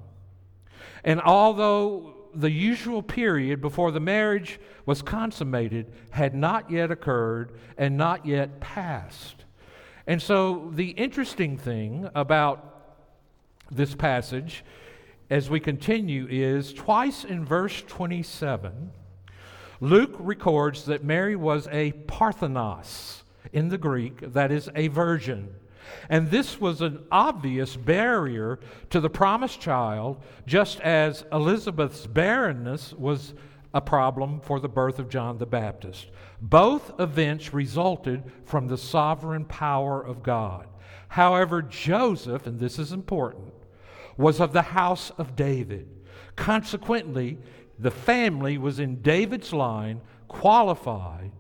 And 1.03 1.21
although 1.21 2.20
the 2.33 2.51
usual 2.51 3.01
period 3.01 3.61
before 3.61 3.91
the 3.91 3.99
marriage 3.99 4.59
was 4.85 5.01
consummated 5.01 5.91
had 6.11 6.33
not 6.33 6.69
yet 6.69 6.91
occurred 6.91 7.51
and 7.77 7.97
not 7.97 8.25
yet 8.25 8.59
passed. 8.59 9.45
And 10.07 10.21
so, 10.21 10.71
the 10.73 10.89
interesting 10.89 11.57
thing 11.57 12.09
about 12.15 12.67
this 13.69 13.95
passage 13.95 14.63
as 15.29 15.49
we 15.49 15.59
continue 15.61 16.27
is 16.29 16.73
twice 16.73 17.23
in 17.23 17.45
verse 17.45 17.83
27, 17.87 18.91
Luke 19.79 20.15
records 20.19 20.85
that 20.85 21.05
Mary 21.05 21.37
was 21.37 21.69
a 21.71 21.93
parthenos 21.93 23.23
in 23.53 23.69
the 23.69 23.77
Greek, 23.77 24.33
that 24.33 24.51
is, 24.51 24.69
a 24.75 24.89
virgin. 24.89 25.55
And 26.09 26.29
this 26.29 26.59
was 26.59 26.81
an 26.81 27.05
obvious 27.11 27.75
barrier 27.75 28.59
to 28.89 28.99
the 28.99 29.09
promised 29.09 29.59
child, 29.59 30.21
just 30.45 30.79
as 30.81 31.25
Elizabeth's 31.31 32.07
barrenness 32.07 32.93
was 32.93 33.33
a 33.73 33.81
problem 33.81 34.41
for 34.41 34.59
the 34.59 34.69
birth 34.69 34.99
of 34.99 35.09
John 35.09 35.37
the 35.37 35.45
Baptist. 35.45 36.07
Both 36.41 36.99
events 36.99 37.53
resulted 37.53 38.23
from 38.45 38.67
the 38.67 38.77
sovereign 38.77 39.45
power 39.45 40.01
of 40.01 40.23
God. 40.23 40.67
However, 41.07 41.61
Joseph, 41.61 42.47
and 42.47 42.59
this 42.59 42.79
is 42.79 42.91
important, 42.91 43.53
was 44.17 44.39
of 44.39 44.53
the 44.53 44.61
house 44.61 45.11
of 45.17 45.35
David. 45.35 45.87
Consequently, 46.35 47.37
the 47.79 47.91
family 47.91 48.57
was 48.57 48.79
in 48.79 49.01
David's 49.01 49.53
line, 49.53 50.01
qualified 50.27 51.31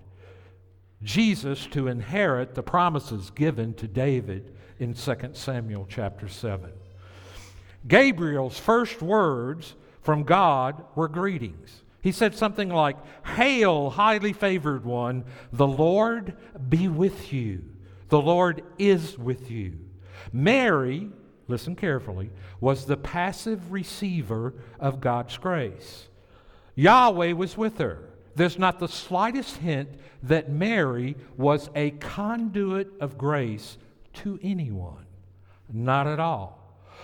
Jesus 1.03 1.65
to 1.67 1.87
inherit 1.87 2.55
the 2.55 2.63
promises 2.63 3.29
given 3.31 3.73
to 3.75 3.87
David 3.87 4.53
in 4.79 4.93
2 4.93 5.15
Samuel 5.33 5.87
chapter 5.89 6.27
7. 6.27 6.69
Gabriel's 7.87 8.59
first 8.59 9.01
words 9.01 9.75
from 10.01 10.23
God 10.23 10.83
were 10.95 11.07
greetings. 11.07 11.81
He 12.01 12.11
said 12.11 12.35
something 12.35 12.69
like, 12.69 12.97
Hail, 13.25 13.91
highly 13.91 14.33
favored 14.33 14.85
one, 14.85 15.23
the 15.53 15.67
Lord 15.67 16.35
be 16.69 16.87
with 16.87 17.31
you. 17.31 17.63
The 18.09 18.21
Lord 18.21 18.63
is 18.77 19.17
with 19.17 19.49
you. 19.49 19.73
Mary, 20.33 21.09
listen 21.47 21.75
carefully, 21.75 22.29
was 22.59 22.85
the 22.85 22.97
passive 22.97 23.71
receiver 23.71 24.53
of 24.79 25.01
God's 25.01 25.37
grace. 25.37 26.07
Yahweh 26.75 27.33
was 27.33 27.57
with 27.57 27.77
her. 27.77 28.10
There's 28.35 28.59
not 28.59 28.79
the 28.79 28.87
slightest 28.87 29.57
hint 29.57 29.89
that 30.23 30.49
Mary 30.49 31.15
was 31.37 31.69
a 31.75 31.91
conduit 31.91 32.89
of 32.99 33.17
grace 33.17 33.77
to 34.13 34.39
anyone. 34.41 35.05
Not 35.71 36.07
at 36.07 36.19
all. 36.19 36.59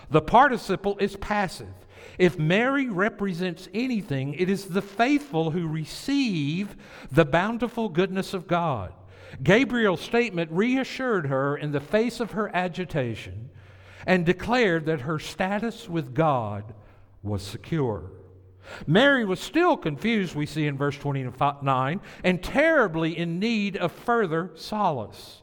The 0.09 0.21
participle 0.21 0.97
is 0.99 1.15
passive. 1.17 1.73
If 2.17 2.39
Mary 2.39 2.89
represents 2.89 3.67
anything, 3.73 4.33
it 4.33 4.49
is 4.49 4.65
the 4.65 4.81
faithful 4.81 5.51
who 5.51 5.67
receive 5.67 6.75
the 7.11 7.25
bountiful 7.25 7.89
goodness 7.89 8.33
of 8.33 8.47
God. 8.47 8.93
Gabriel's 9.43 10.01
statement 10.01 10.51
reassured 10.51 11.27
her 11.27 11.57
in 11.57 11.71
the 11.71 11.79
face 11.79 12.19
of 12.19 12.31
her 12.31 12.53
agitation 12.55 13.49
and 14.05 14.25
declared 14.25 14.85
that 14.85 15.01
her 15.01 15.19
status 15.19 15.89
with 15.89 16.15
God 16.15 16.73
was 17.21 17.43
secure. 17.43 18.11
Mary 18.85 19.25
was 19.25 19.39
still 19.39 19.77
confused, 19.77 20.35
we 20.35 20.45
see 20.45 20.67
in 20.67 20.77
verse 20.77 20.97
29, 20.97 22.01
and 22.23 22.43
terribly 22.43 23.17
in 23.17 23.39
need 23.39 23.77
of 23.77 23.91
further 23.91 24.51
solace. 24.55 25.41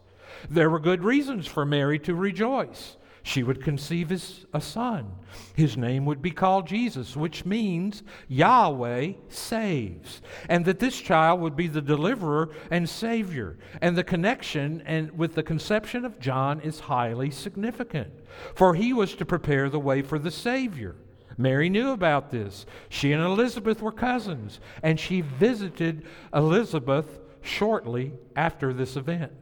There 0.50 0.70
were 0.70 0.80
good 0.80 1.02
reasons 1.02 1.46
for 1.46 1.64
Mary 1.64 1.98
to 2.00 2.14
rejoice. 2.14 2.96
She 3.26 3.42
would 3.42 3.64
conceive 3.64 4.10
his, 4.10 4.44
a 4.52 4.60
son. 4.60 5.10
His 5.54 5.78
name 5.78 6.04
would 6.04 6.20
be 6.20 6.30
called 6.30 6.66
Jesus, 6.66 7.16
which 7.16 7.46
means 7.46 8.02
Yahweh 8.28 9.12
saves. 9.30 10.20
And 10.50 10.66
that 10.66 10.78
this 10.78 11.00
child 11.00 11.40
would 11.40 11.56
be 11.56 11.66
the 11.66 11.80
deliverer 11.80 12.50
and 12.70 12.86
savior. 12.86 13.56
And 13.80 13.96
the 13.96 14.04
connection 14.04 14.82
and 14.84 15.16
with 15.16 15.34
the 15.34 15.42
conception 15.42 16.04
of 16.04 16.20
John 16.20 16.60
is 16.60 16.80
highly 16.80 17.30
significant. 17.30 18.12
For 18.54 18.74
he 18.74 18.92
was 18.92 19.14
to 19.14 19.24
prepare 19.24 19.70
the 19.70 19.80
way 19.80 20.02
for 20.02 20.18
the 20.18 20.30
Savior. 20.30 20.94
Mary 21.36 21.68
knew 21.68 21.90
about 21.90 22.30
this. 22.30 22.66
She 22.88 23.12
and 23.12 23.22
Elizabeth 23.22 23.82
were 23.82 23.92
cousins, 23.92 24.60
and 24.82 24.98
she 24.98 25.20
visited 25.20 26.06
Elizabeth 26.32 27.20
shortly 27.42 28.12
after 28.36 28.72
this 28.72 28.96
event. 28.96 29.32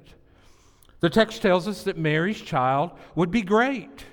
The 1.01 1.11
text 1.11 1.43
tells 1.43 1.67
us 1.67 1.83
that 1.85 1.99
Mary's 1.99 2.41
child 2.41 2.93
would 3.15 3.31
be 3.31 3.43
great. 3.43 4.05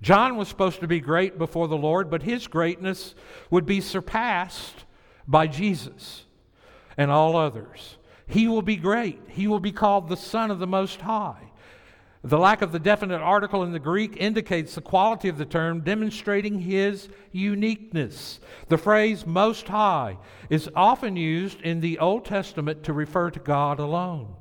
John 0.00 0.36
was 0.36 0.48
supposed 0.48 0.80
to 0.80 0.88
be 0.88 1.00
great 1.00 1.38
before 1.38 1.68
the 1.68 1.76
Lord, 1.76 2.10
but 2.10 2.22
his 2.22 2.46
greatness 2.46 3.14
would 3.50 3.66
be 3.66 3.80
surpassed 3.80 4.84
by 5.28 5.46
Jesus 5.46 6.24
and 6.96 7.10
all 7.10 7.36
others. 7.36 7.98
He 8.26 8.48
will 8.48 8.62
be 8.62 8.76
great. 8.76 9.20
He 9.28 9.46
will 9.46 9.60
be 9.60 9.72
called 9.72 10.08
the 10.08 10.16
Son 10.16 10.50
of 10.50 10.58
the 10.58 10.66
Most 10.66 11.00
High. 11.00 11.51
The 12.24 12.38
lack 12.38 12.62
of 12.62 12.70
the 12.70 12.78
definite 12.78 13.20
article 13.20 13.64
in 13.64 13.72
the 13.72 13.80
Greek 13.80 14.16
indicates 14.16 14.74
the 14.76 14.80
quality 14.80 15.28
of 15.28 15.38
the 15.38 15.44
term, 15.44 15.80
demonstrating 15.80 16.60
his 16.60 17.08
uniqueness. 17.32 18.38
The 18.68 18.78
phrase 18.78 19.26
most 19.26 19.66
high 19.66 20.18
is 20.48 20.70
often 20.76 21.16
used 21.16 21.60
in 21.62 21.80
the 21.80 21.98
Old 21.98 22.24
Testament 22.24 22.84
to 22.84 22.92
refer 22.92 23.30
to 23.32 23.40
God 23.40 23.80
alone. 23.80 24.36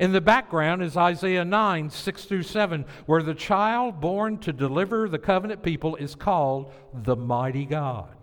In 0.00 0.10
the 0.10 0.20
background 0.20 0.82
is 0.82 0.96
Isaiah 0.96 1.44
9, 1.44 1.90
6 1.90 2.24
through 2.24 2.42
7, 2.42 2.84
where 3.06 3.22
the 3.22 3.34
child 3.34 4.00
born 4.00 4.38
to 4.38 4.52
deliver 4.52 5.08
the 5.08 5.18
covenant 5.18 5.62
people 5.62 5.94
is 5.96 6.16
called 6.16 6.72
the 6.92 7.14
mighty 7.14 7.66
God. 7.66 8.16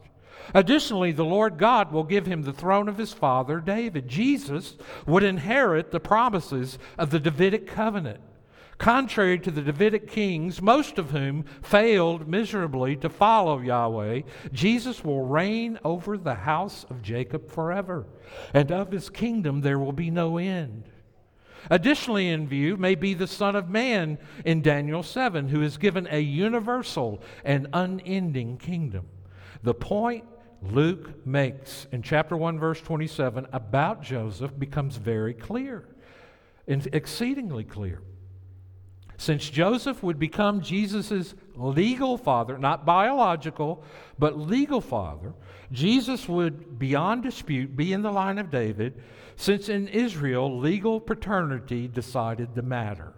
Additionally, 0.53 1.13
the 1.13 1.24
Lord 1.24 1.58
God 1.58 1.94
will 1.94 2.03
give 2.03 2.25
him 2.25 2.41
the 2.41 2.51
throne 2.51 2.89
of 2.89 2.97
his 2.97 3.13
father 3.13 3.62
David. 3.62 4.10
Jesus 4.10 4.76
would 5.06 5.23
inherit 5.23 5.91
the 5.91 6.00
promises 6.02 6.78
of 6.97 7.12
the 7.12 7.19
Davidic 7.19 7.65
covenant. 7.65 8.19
Contrary 8.80 9.38
to 9.38 9.52
the 9.52 9.62
Davidic 9.62 10.08
kings, 10.08 10.62
most 10.62 10.98
of 10.98 11.12
whom 11.12 11.44
failed 11.62 12.30
miserably 12.30 12.96
to 12.96 13.10
follow 13.10 13.60
Yahweh, 13.60 14.22
Jesus 14.54 15.04
will 15.04 15.26
reign 15.26 15.78
over 15.84 16.18
the 16.18 16.34
house 16.34 16.86
of 16.89 17.02
Jacob 17.02 17.52
forever, 17.52 18.08
and 18.54 18.72
of 18.72 18.94
his 18.94 19.10
kingdom 19.10 19.60
there 19.60 19.78
will 19.78 19.92
be 19.92 20.10
no 20.10 20.38
end. 20.38 20.86
Additionally, 21.70 22.30
in 22.30 22.48
view 22.48 22.78
may 22.78 22.96
be 22.96 23.13
the 23.13 23.28
Son 23.28 23.54
of 23.54 23.70
Man 23.70 24.18
in 24.46 24.62
Daniel 24.62 25.04
7, 25.04 25.50
who 25.50 25.62
is 25.62 25.76
given 25.76 26.08
a 26.10 26.22
universal 26.22 27.22
and 27.44 27.68
unending 27.74 28.58
kingdom. 28.58 29.06
The 29.62 29.74
point 29.74 30.24
Luke 30.62 31.26
makes 31.28 31.86
in 31.92 32.02
chapter 32.02 32.38
1, 32.38 32.58
verse 32.58 32.80
27 32.80 33.46
about 33.52 34.02
Joseph 34.02 34.58
becomes 34.58 34.96
very 34.96 35.34
clear, 35.34 35.84
and 36.65 36.88
exceedingly 36.94 37.65
clear. 37.65 38.02
Since 39.19 39.49
Joseph 39.49 40.01
would 40.01 40.17
become 40.17 40.62
Jesus' 40.62 41.36
legal 41.53 42.17
father, 42.17 42.58
not 42.58 42.86
biological, 42.86 43.84
but 44.17 44.39
legal 44.39 44.79
father, 44.79 45.34
Jesus 45.73 46.29
would, 46.29 46.79
beyond 46.79 47.23
dispute, 47.23 47.75
be 47.75 47.91
in 47.91 48.01
the 48.01 48.13
line 48.13 48.38
of 48.38 48.49
David, 48.49 49.03
since 49.36 49.67
in 49.67 49.89
Israel, 49.89 50.58
legal 50.58 51.01
paternity 51.01 51.86
decided 51.86 52.55
the 52.55 52.62
matter. 52.62 53.12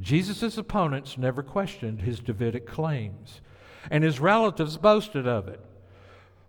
Jesus' 0.00 0.56
opponents 0.56 1.18
never 1.18 1.42
questioned 1.42 2.00
his 2.00 2.18
Davidic 2.18 2.66
claims, 2.66 3.42
and 3.90 4.02
his 4.02 4.20
relatives 4.20 4.78
boasted 4.78 5.28
of 5.28 5.48
it. 5.48 5.60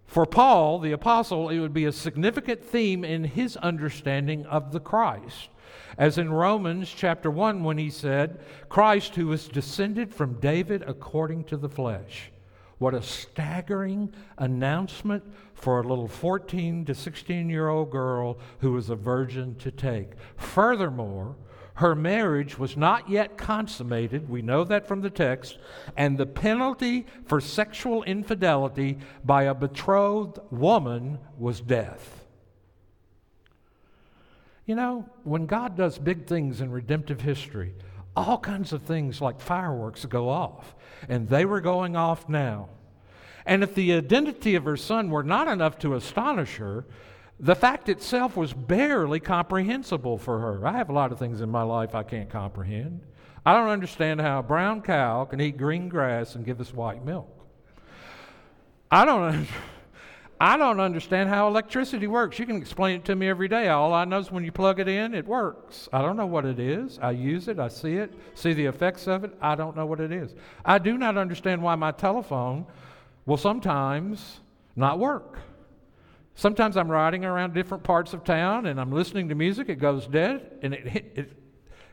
For 0.05 0.25
Paul, 0.25 0.79
the 0.79 0.93
apostle, 0.93 1.49
it 1.49 1.59
would 1.59 1.73
be 1.73 1.85
a 1.85 1.91
significant 1.91 2.63
theme 2.63 3.03
in 3.03 3.25
his 3.25 3.57
understanding 3.57 4.45
of 4.45 4.71
the 4.71 4.79
Christ. 4.79 5.49
As 5.97 6.17
in 6.17 6.31
Romans 6.31 6.93
chapter 6.95 7.29
1, 7.29 7.63
when 7.63 7.77
he 7.77 7.89
said, 7.89 8.39
Christ 8.69 9.15
who 9.15 9.27
was 9.27 9.47
descended 9.47 10.13
from 10.13 10.39
David 10.39 10.83
according 10.87 11.43
to 11.45 11.57
the 11.57 11.69
flesh. 11.69 12.31
What 12.79 12.93
a 12.93 13.01
staggering 13.01 14.13
announcement 14.37 15.23
for 15.53 15.79
a 15.79 15.87
little 15.87 16.07
14 16.07 16.85
to 16.85 16.93
16 16.93 17.49
year 17.49 17.69
old 17.69 17.91
girl 17.91 18.37
who 18.59 18.73
was 18.73 18.89
a 18.89 18.95
virgin 18.95 19.55
to 19.55 19.71
take. 19.71 20.11
Furthermore, 20.35 21.35
her 21.75 21.95
marriage 21.95 22.59
was 22.59 22.77
not 22.77 23.09
yet 23.09 23.37
consummated. 23.37 24.29
We 24.29 24.41
know 24.41 24.63
that 24.65 24.87
from 24.87 25.01
the 25.01 25.09
text. 25.09 25.57
And 25.97 26.17
the 26.17 26.25
penalty 26.25 27.07
for 27.25 27.41
sexual 27.41 28.03
infidelity 28.03 28.99
by 29.23 29.43
a 29.43 29.55
betrothed 29.55 30.39
woman 30.51 31.19
was 31.37 31.61
death. 31.61 32.22
You 34.65 34.75
know, 34.75 35.09
when 35.23 35.45
God 35.45 35.75
does 35.75 35.97
big 35.97 36.25
things 36.25 36.61
in 36.61 36.71
redemptive 36.71 37.21
history, 37.21 37.73
all 38.15 38.37
kinds 38.37 38.73
of 38.73 38.83
things 38.83 39.21
like 39.21 39.41
fireworks 39.41 40.05
go 40.05 40.29
off. 40.29 40.75
And 41.09 41.27
they 41.27 41.45
were 41.45 41.61
going 41.61 41.95
off 41.95 42.29
now. 42.29 42.69
And 43.45 43.63
if 43.63 43.75
the 43.75 43.93
identity 43.93 44.55
of 44.55 44.63
her 44.63 44.77
son 44.77 45.09
were 45.09 45.23
not 45.23 45.47
enough 45.47 45.79
to 45.79 45.95
astonish 45.95 46.55
her, 46.57 46.85
the 47.39 47.55
fact 47.55 47.89
itself 47.89 48.37
was 48.37 48.53
barely 48.53 49.19
comprehensible 49.19 50.17
for 50.17 50.39
her. 50.39 50.65
I 50.65 50.77
have 50.77 50.89
a 50.89 50.93
lot 50.93 51.11
of 51.11 51.19
things 51.19 51.41
in 51.41 51.49
my 51.49 51.63
life 51.63 51.93
I 51.93 52.03
can't 52.03 52.29
comprehend. 52.29 53.01
I 53.45 53.53
don't 53.53 53.67
understand 53.67 54.21
how 54.21 54.39
a 54.39 54.43
brown 54.43 54.81
cow 54.81 55.25
can 55.25 55.41
eat 55.41 55.57
green 55.57 55.89
grass 55.89 56.35
and 56.35 56.45
give 56.45 56.61
us 56.61 56.73
white 56.73 57.03
milk. 57.03 57.29
I 58.89 59.03
don't 59.03 59.47
I 60.43 60.57
don't 60.57 60.81
understand 60.81 61.29
how 61.29 61.47
electricity 61.47 62.05
works. 62.05 62.37
You 62.37 62.45
can 62.45 62.57
explain 62.57 62.97
it 62.97 63.05
to 63.05 63.15
me 63.15 63.29
every 63.29 63.47
day. 63.47 63.69
All 63.69 63.93
I 63.93 64.03
know 64.03 64.19
is 64.19 64.29
when 64.29 64.43
you 64.43 64.51
plug 64.51 64.81
it 64.81 64.89
in, 64.89 65.13
it 65.13 65.25
works. 65.25 65.87
I 65.93 66.01
don't 66.01 66.17
know 66.17 66.25
what 66.25 66.43
it 66.43 66.59
is. 66.59 66.99
I 67.01 67.11
use 67.11 67.47
it, 67.47 67.59
I 67.59 67.69
see 67.69 67.93
it, 67.93 68.13
see 68.35 68.51
the 68.51 68.65
effects 68.65 69.07
of 69.07 69.23
it. 69.23 69.31
I 69.39 69.55
don't 69.55 69.73
know 69.73 69.85
what 69.85 70.01
it 70.01 70.11
is. 70.11 70.35
I 70.65 70.79
do 70.79 70.97
not 70.97 71.17
understand 71.17 71.63
why 71.63 71.75
my 71.75 71.93
telephone 71.93 72.65
will 73.25 73.37
sometimes 73.37 74.41
not 74.75 74.99
work. 74.99 75.39
Sometimes 76.35 76.75
I'm 76.75 76.91
riding 76.91 77.23
around 77.23 77.53
different 77.53 77.85
parts 77.85 78.11
of 78.11 78.25
town 78.25 78.65
and 78.65 78.81
I'm 78.81 78.91
listening 78.91 79.29
to 79.29 79.35
music, 79.35 79.69
it 79.69 79.79
goes 79.79 80.07
dead, 80.07 80.57
and 80.61 80.73
it, 80.73 80.87
it, 80.87 81.13
it, 81.15 81.33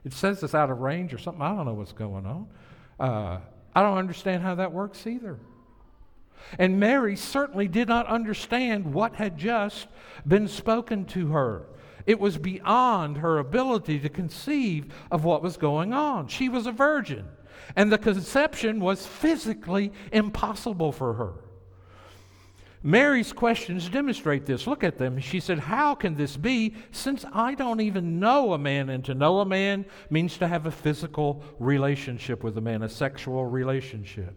it 0.07 0.13
says 0.13 0.43
it's 0.43 0.57
out 0.57 0.71
of 0.71 0.81
range 0.81 1.15
or 1.15 1.19
something. 1.19 1.41
I 1.41 1.55
don't 1.55 1.67
know 1.67 1.75
what's 1.75 1.93
going 1.93 2.27
on. 2.27 2.49
Uh, 2.99 3.39
I 3.77 3.83
don't 3.83 3.99
understand 3.99 4.43
how 4.43 4.57
that 4.57 4.73
works 4.73 5.07
either. 5.07 5.39
And 6.59 6.81
Mary 6.81 7.17
certainly 7.17 7.69
did 7.69 7.89
not 7.89 8.07
understand 8.07 8.93
what 8.93 9.17
had 9.17 9.37
just 9.37 9.89
been 10.27 10.49
spoken 10.49 11.05
to 11.07 11.29
her. 11.29 11.67
It 12.07 12.19
was 12.19 12.39
beyond 12.39 13.19
her 13.19 13.39
ability 13.39 14.01
to 14.01 14.09
conceive 14.09 14.93
of 15.11 15.25
what 15.25 15.43
was 15.43 15.57
going 15.57 15.93
on. 15.93 16.29
She 16.29 16.49
was 16.49 16.67
a 16.67 16.73
virgin. 16.73 17.29
And 17.77 17.93
the 17.93 17.99
conception 17.99 18.81
was 18.81 19.07
physically 19.07 19.93
impossible 20.13 20.93
for 20.93 21.15
her. 21.15 21.35
Mary's 22.83 23.33
questions 23.33 23.91
demonstrate 23.91 24.47
this. 24.47 24.67
Look 24.67 24.83
at 24.83 24.97
them. 24.97 25.19
She 25.19 25.39
said, 25.39 25.59
How 25.59 25.95
can 25.95 26.15
this 26.15 26.37
be 26.37 26.75
since 26.93 27.27
I 27.31 27.55
don't 27.55 27.83
even 27.83 28.19
know 28.19 28.55
a 28.55 28.59
man? 28.59 28.89
And 28.89 29.05
to 29.05 29.15
know 29.15 29.41
a 29.41 29.45
man 29.45 29.85
means 30.09 30.39
to 30.39 30.49
have 30.49 30.65
a 30.65 30.71
physical 30.71 31.43
relationship 31.59 32.43
with 32.43 32.57
a 32.57 32.61
man, 32.63 32.83
a 32.83 32.89
sexual 32.89 33.45
relationship. 33.45 34.35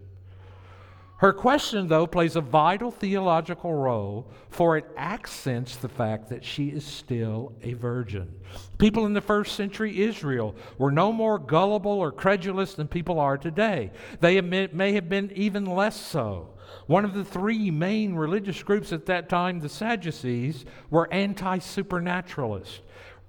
Her 1.24 1.32
question, 1.32 1.88
though, 1.88 2.06
plays 2.06 2.36
a 2.36 2.42
vital 2.42 2.90
theological 2.90 3.72
role, 3.72 4.30
for 4.50 4.76
it 4.76 4.84
accents 4.94 5.74
the 5.74 5.88
fact 5.88 6.28
that 6.28 6.44
she 6.44 6.68
is 6.68 6.84
still 6.84 7.54
a 7.62 7.72
virgin. 7.72 8.30
People 8.76 9.06
in 9.06 9.14
the 9.14 9.22
first 9.22 9.56
century 9.56 10.02
Israel 10.02 10.54
were 10.76 10.92
no 10.92 11.12
more 11.12 11.38
gullible 11.38 11.92
or 11.92 12.12
credulous 12.12 12.74
than 12.74 12.88
people 12.88 13.18
are 13.18 13.38
today. 13.38 13.90
They 14.20 14.38
may 14.42 14.92
have 14.92 15.08
been 15.08 15.32
even 15.34 15.64
less 15.64 15.98
so. 15.98 16.58
One 16.88 17.06
of 17.06 17.14
the 17.14 17.24
three 17.24 17.70
main 17.70 18.14
religious 18.16 18.62
groups 18.62 18.92
at 18.92 19.06
that 19.06 19.30
time, 19.30 19.60
the 19.60 19.70
Sadducees, 19.70 20.66
were 20.90 21.10
anti 21.10 21.56
supernaturalists 21.58 22.82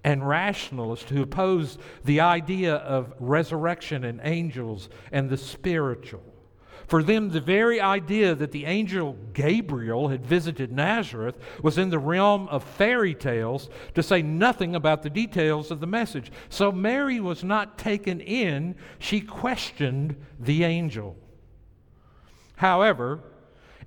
and 0.04 0.28
rationalists 0.28 1.10
who 1.10 1.22
opposed 1.22 1.80
the 2.04 2.20
idea 2.20 2.76
of 2.76 3.14
resurrection 3.22 4.04
and 4.04 4.20
angels 4.22 4.90
and 5.14 5.30
the 5.30 5.38
spiritual. 5.38 6.35
For 6.88 7.02
them, 7.02 7.30
the 7.30 7.42
very 7.42 7.82
idea 7.82 8.36
that 8.36 8.52
the 8.52 8.66
angel 8.66 9.18
Gabriel 9.34 10.08
had 10.10 10.26
visited 10.26 10.72
Nazareth 10.72 11.38
was 11.62 11.78
in 11.78 11.90
the 11.90 12.00
realm 12.00 12.48
of 12.50 12.64
fairy 12.64 13.16
tales, 13.16 13.70
to 13.96 14.04
say 14.04 14.22
nothing 14.22 14.76
about 14.76 15.02
the 15.02 15.10
details 15.10 15.72
of 15.72 15.80
the 15.80 15.88
message. 15.88 16.32
So 16.50 16.72
Mary 16.72 17.20
was 17.20 17.44
not 17.44 17.78
taken 17.78 18.22
in, 18.22 18.76
she 19.00 19.22
questioned 19.22 20.16
the 20.40 20.64
angel. 20.64 21.16
However, 22.58 23.22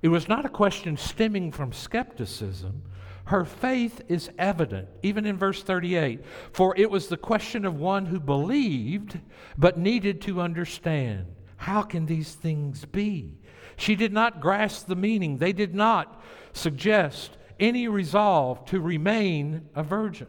it 0.01 0.09
was 0.09 0.27
not 0.27 0.45
a 0.45 0.49
question 0.49 0.97
stemming 0.97 1.51
from 1.51 1.73
skepticism. 1.73 2.83
Her 3.25 3.45
faith 3.45 4.01
is 4.07 4.31
evident, 4.39 4.87
even 5.03 5.25
in 5.25 5.37
verse 5.37 5.61
38. 5.61 6.23
For 6.51 6.75
it 6.77 6.89
was 6.89 7.07
the 7.07 7.17
question 7.17 7.63
of 7.63 7.79
one 7.79 8.07
who 8.07 8.19
believed 8.19 9.19
but 9.57 9.77
needed 9.77 10.21
to 10.21 10.41
understand. 10.41 11.27
How 11.59 11.81
can 11.81 12.05
these 12.05 12.35
things 12.35 12.85
be? 12.85 13.37
She 13.75 13.95
did 13.95 14.13
not 14.13 14.39
grasp 14.39 14.87
the 14.87 14.95
meaning. 14.95 15.37
They 15.37 15.51
did 15.51 15.75
not 15.75 16.23
suggest 16.53 17.37
any 17.59 17.89
resolve 17.89 18.63
to 18.67 18.79
remain 18.79 19.67
a 19.75 19.83
virgin. 19.83 20.27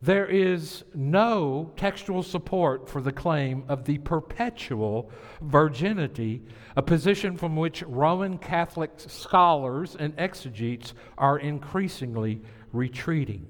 There 0.00 0.26
is 0.26 0.84
no 0.94 1.72
textual 1.76 2.22
support 2.22 2.88
for 2.88 3.00
the 3.00 3.10
claim 3.10 3.64
of 3.68 3.84
the 3.84 3.98
perpetual 3.98 5.10
virginity, 5.42 6.42
a 6.76 6.82
position 6.82 7.36
from 7.36 7.56
which 7.56 7.82
Roman 7.82 8.38
Catholic 8.38 8.92
scholars 8.96 9.96
and 9.98 10.14
exegetes 10.16 10.94
are 11.18 11.40
increasingly 11.40 12.42
retreating. 12.72 13.48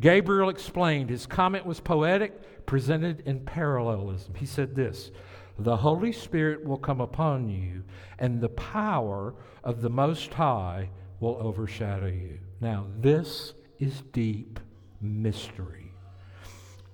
Gabriel 0.00 0.48
explained 0.48 1.10
his 1.10 1.26
comment 1.26 1.66
was 1.66 1.78
poetic, 1.78 2.64
presented 2.64 3.20
in 3.26 3.40
parallelism. 3.40 4.34
He 4.34 4.46
said 4.46 4.74
this 4.74 5.10
The 5.58 5.76
Holy 5.76 6.12
Spirit 6.12 6.64
will 6.64 6.78
come 6.78 7.00
upon 7.00 7.48
you, 7.48 7.82
and 8.18 8.40
the 8.40 8.48
power 8.48 9.34
of 9.64 9.82
the 9.82 9.90
Most 9.90 10.32
High 10.32 10.90
will 11.20 11.36
overshadow 11.40 12.06
you. 12.06 12.38
Now, 12.60 12.86
this 13.00 13.54
is 13.78 14.02
deep 14.12 14.60
mystery. 15.00 15.92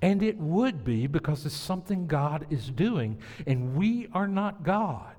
And 0.00 0.22
it 0.22 0.36
would 0.38 0.84
be 0.84 1.06
because 1.06 1.44
it's 1.46 1.54
something 1.54 2.06
God 2.06 2.46
is 2.50 2.70
doing, 2.70 3.18
and 3.46 3.74
we 3.74 4.08
are 4.12 4.28
not 4.28 4.62
God. 4.62 5.14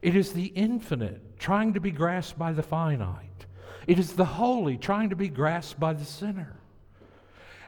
It 0.00 0.16
is 0.16 0.32
the 0.32 0.46
infinite 0.46 1.38
trying 1.38 1.74
to 1.74 1.80
be 1.80 1.92
grasped 1.92 2.38
by 2.38 2.52
the 2.52 2.62
finite, 2.62 3.46
it 3.86 3.98
is 3.98 4.12
the 4.12 4.24
holy 4.24 4.76
trying 4.76 5.10
to 5.10 5.16
be 5.16 5.28
grasped 5.28 5.78
by 5.78 5.92
the 5.92 6.04
sinner. 6.04 6.56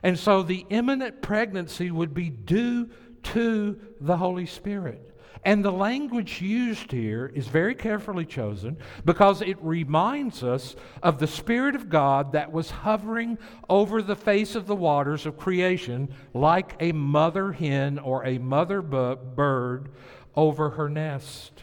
And 0.05 0.19
so 0.19 0.43
the 0.43 0.67
imminent 0.69 1.23
pregnancy 1.23 1.91
would 1.91 2.13
be 2.13 2.29
due 2.29 2.91
to 3.25 3.79
the 4.01 4.17
Holy 4.17 4.47
Spirit. 4.47 5.11
And 5.47 5.63
the 5.63 5.73
language 5.73 6.41
used 6.41 6.91
here 6.91 7.31
is 7.35 7.49
very 7.49 7.75
carefully 7.75 8.25
chosen 8.25 8.79
because 9.05 9.43
it 9.43 9.59
reminds 9.61 10.43
us 10.43 10.75
of 11.03 11.19
the 11.19 11.27
Spirit 11.27 11.75
of 11.75 11.91
God 11.91 12.33
that 12.33 12.51
was 12.51 12.71
hovering 12.71 13.37
over 13.69 14.01
the 14.01 14.17
face 14.17 14.55
of 14.55 14.67
the 14.67 14.75
waters 14.75 15.27
of 15.27 15.37
creation 15.37 16.09
like 16.33 16.75
a 16.81 16.93
mother 16.93 17.53
hen 17.53 17.99
or 17.99 18.25
a 18.25 18.39
mother 18.39 18.81
bird 18.81 19.91
over 20.35 20.71
her 20.71 20.89
nest. 20.89 21.63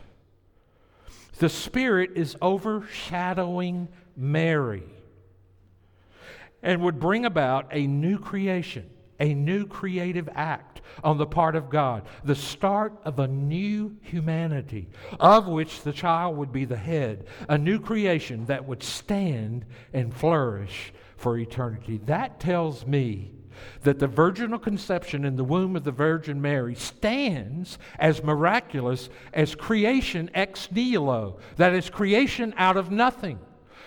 The 1.39 1.49
Spirit 1.49 2.11
is 2.15 2.35
overshadowing 2.39 3.87
Mary 4.15 4.83
and 6.61 6.83
would 6.83 6.99
bring 6.99 7.25
about 7.25 7.67
a 7.71 7.87
new 7.87 8.19
creation, 8.19 8.87
a 9.19 9.33
new 9.33 9.65
creative 9.65 10.29
act 10.35 10.70
on 11.03 11.17
the 11.17 11.25
part 11.25 11.55
of 11.55 11.69
God, 11.69 12.03
the 12.23 12.35
start 12.35 12.93
of 13.03 13.19
a 13.19 13.27
new 13.27 13.95
humanity, 14.01 14.89
of 15.19 15.47
which 15.47 15.81
the 15.81 15.93
child 15.93 16.37
would 16.37 16.51
be 16.51 16.65
the 16.65 16.77
head, 16.77 17.25
a 17.49 17.57
new 17.57 17.79
creation 17.79 18.45
that 18.45 18.65
would 18.65 18.83
stand 18.83 19.65
and 19.93 20.13
flourish 20.13 20.93
for 21.17 21.37
eternity. 21.37 21.99
That 22.05 22.39
tells 22.39 22.85
me 22.85 23.31
that 23.83 23.99
the 23.99 24.07
virginal 24.07 24.59
conception 24.59 25.25
in 25.25 25.35
the 25.35 25.43
womb 25.43 25.75
of 25.75 25.83
the 25.83 25.91
Virgin 25.91 26.41
Mary 26.41 26.75
stands 26.75 27.77
as 27.99 28.23
miraculous 28.23 29.09
as 29.33 29.55
creation 29.55 30.29
ex 30.33 30.69
nihilo, 30.71 31.39
that 31.57 31.73
is, 31.73 31.89
creation 31.89 32.53
out 32.57 32.77
of 32.77 32.91
nothing. 32.91 33.39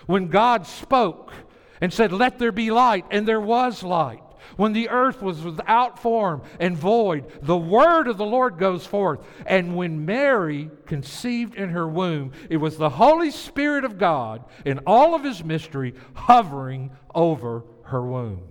When 0.06 0.28
God 0.28 0.66
spoke 0.66 1.32
and 1.80 1.92
said, 1.92 2.12
Let 2.12 2.38
there 2.38 2.52
be 2.52 2.70
light, 2.70 3.04
and 3.10 3.26
there 3.26 3.40
was 3.40 3.82
light 3.82 4.23
when 4.57 4.72
the 4.72 4.88
earth 4.88 5.22
was 5.22 5.42
without 5.42 5.98
form 5.98 6.42
and 6.61 6.76
void, 6.76 7.24
the 7.42 7.57
word 7.57 8.09
of 8.09 8.18
the 8.18 8.24
Lord 8.26 8.59
goes 8.59 8.87
forth. 8.87 9.20
And 9.46 9.76
when 9.76 10.04
Mary 10.04 10.70
conceived 10.87 11.54
in 11.54 11.70
her 11.70 11.88
womb, 11.88 12.33
it 12.48 12.57
was 12.57 12.76
the 12.76 12.90
Holy 12.90 13.30
Spirit 13.30 13.85
of 13.85 13.98
God 13.98 14.44
in 14.64 14.80
all 14.87 15.14
of 15.14 15.24
his 15.24 15.44
mystery 15.44 15.94
hovering 16.14 16.90
over 17.14 17.64
her 17.85 18.02
womb, 18.02 18.42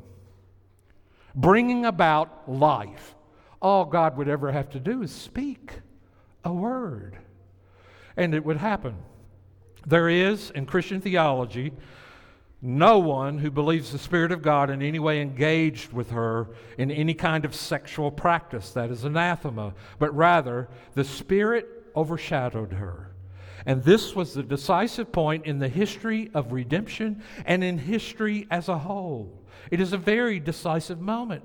bringing 1.36 1.86
about 1.86 2.49
life. 2.49 3.15
All 3.62 3.86
God 3.86 4.17
would 4.17 4.27
ever 4.27 4.51
have 4.51 4.69
to 4.71 4.79
do 4.79 5.03
is 5.03 5.12
speak 5.12 5.71
a 6.43 6.53
word, 6.53 7.17
and 8.17 8.36
it 8.36 8.43
would 8.43 8.58
happen. 8.58 8.95
There 9.86 10.10
is, 10.10 10.49
in 10.51 10.65
Christian 10.65 11.01
theology, 11.01 11.73
no 12.65 12.97
one 12.97 13.39
who 13.39 13.52
believes 13.52 13.91
the 13.91 13.99
Spirit 13.99 14.32
of 14.32 14.41
God 14.41 14.69
in 14.69 14.82
any 14.82 14.97
way 14.97 15.21
engaged 15.21 15.91
with 15.91 16.12
her 16.12 16.47
in 16.78 16.91
any 16.91 17.13
kind 17.13 17.43
of 17.43 17.54
sexual 17.54 18.10
practice. 18.10 18.71
That 18.71 18.89
is 18.89 19.04
anathema. 19.04 19.73
But 19.99 20.15
rather, 20.15 20.69
the 20.93 21.04
Spirit 21.04 21.67
overshadowed 21.93 22.71
her. 22.71 23.12
And 23.65 23.84
this 23.84 24.15
was 24.15 24.34
the 24.34 24.43
decisive 24.43 25.12
point 25.12 25.45
in 25.45 25.60
the 25.60 25.67
history 25.67 26.32
of 26.34 26.54
redemption 26.54 27.21
and 27.45 27.65
in 27.65 27.78
history 27.78 28.47
as 28.49 28.69
a 28.69 28.78
whole. 28.78 29.43
It 29.69 29.82
is 29.82 29.91
a 29.91 29.97
very 29.97 30.39
decisive 30.39 31.02
moment. 31.02 31.43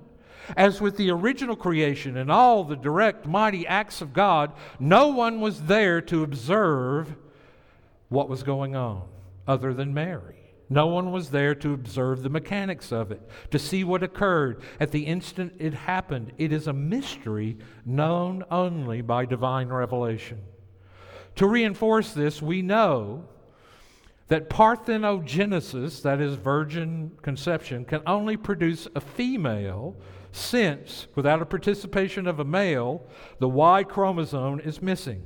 As 0.57 0.81
with 0.81 0.97
the 0.97 1.11
original 1.11 1.57
creation 1.57 2.17
and 2.17 2.31
all 2.31 2.63
the 2.63 2.77
direct, 2.77 3.27
mighty 3.27 3.67
acts 3.67 4.01
of 4.01 4.13
God, 4.13 4.53
no 4.79 5.09
one 5.09 5.41
was 5.41 5.63
there 5.63 6.01
to 6.03 6.23
observe 6.23 7.17
what 8.09 8.29
was 8.29 8.45
going 8.45 8.77
on 8.77 9.03
other 9.49 9.75
than 9.75 9.93
Mary. 9.93 10.38
No 10.71 10.87
one 10.87 11.13
was 11.13 11.31
there 11.31 11.55
to 11.57 11.73
observe 11.73 12.23
the 12.23 12.29
mechanics 12.29 12.93
of 12.93 13.11
it, 13.11 13.23
to 13.51 13.59
see 13.59 13.85
what 13.85 14.03
occurred 14.03 14.63
at 14.79 14.91
the 14.91 15.07
instant 15.07 15.55
it 15.59 15.73
happened. 15.73 16.33
It 16.37 16.53
is 16.53 16.67
a 16.67 16.73
mystery 16.73 17.57
known 17.87 18.45
only 18.51 19.01
by 19.01 19.25
divine 19.25 19.69
revelation. 19.69 20.41
To 21.37 21.47
reinforce 21.47 22.13
this, 22.13 22.43
we 22.43 22.61
know 22.63 23.25
that 24.29 24.51
parthenogenesis, 24.51 26.03
that 26.03 26.21
is, 26.21 26.35
virgin 26.35 27.13
conception, 27.23 27.87
can 27.87 28.03
only 28.07 28.37
produce 28.37 28.87
a 28.95 29.01
female 29.01 29.97
since, 30.33 31.07
without 31.15 31.41
a 31.41 31.47
participation 31.47 32.27
of 32.27 32.39
a 32.39 32.45
male, 32.45 33.07
the 33.39 33.49
Y 33.49 33.85
chromosome 33.85 34.61
is 34.61 34.83
missing. 34.83 35.23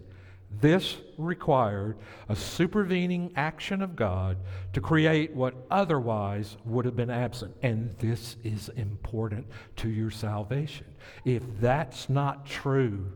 This 0.60 0.96
required 1.18 1.96
a 2.28 2.36
supervening 2.36 3.32
action 3.36 3.82
of 3.82 3.96
God 3.96 4.36
to 4.72 4.80
create 4.80 5.32
what 5.34 5.54
otherwise 5.70 6.56
would 6.64 6.84
have 6.84 6.96
been 6.96 7.10
absent. 7.10 7.54
And 7.62 7.90
this 7.98 8.36
is 8.44 8.68
important 8.70 9.46
to 9.76 9.88
your 9.88 10.10
salvation. 10.10 10.86
If 11.24 11.42
that's 11.60 12.08
not 12.08 12.46
true, 12.46 13.12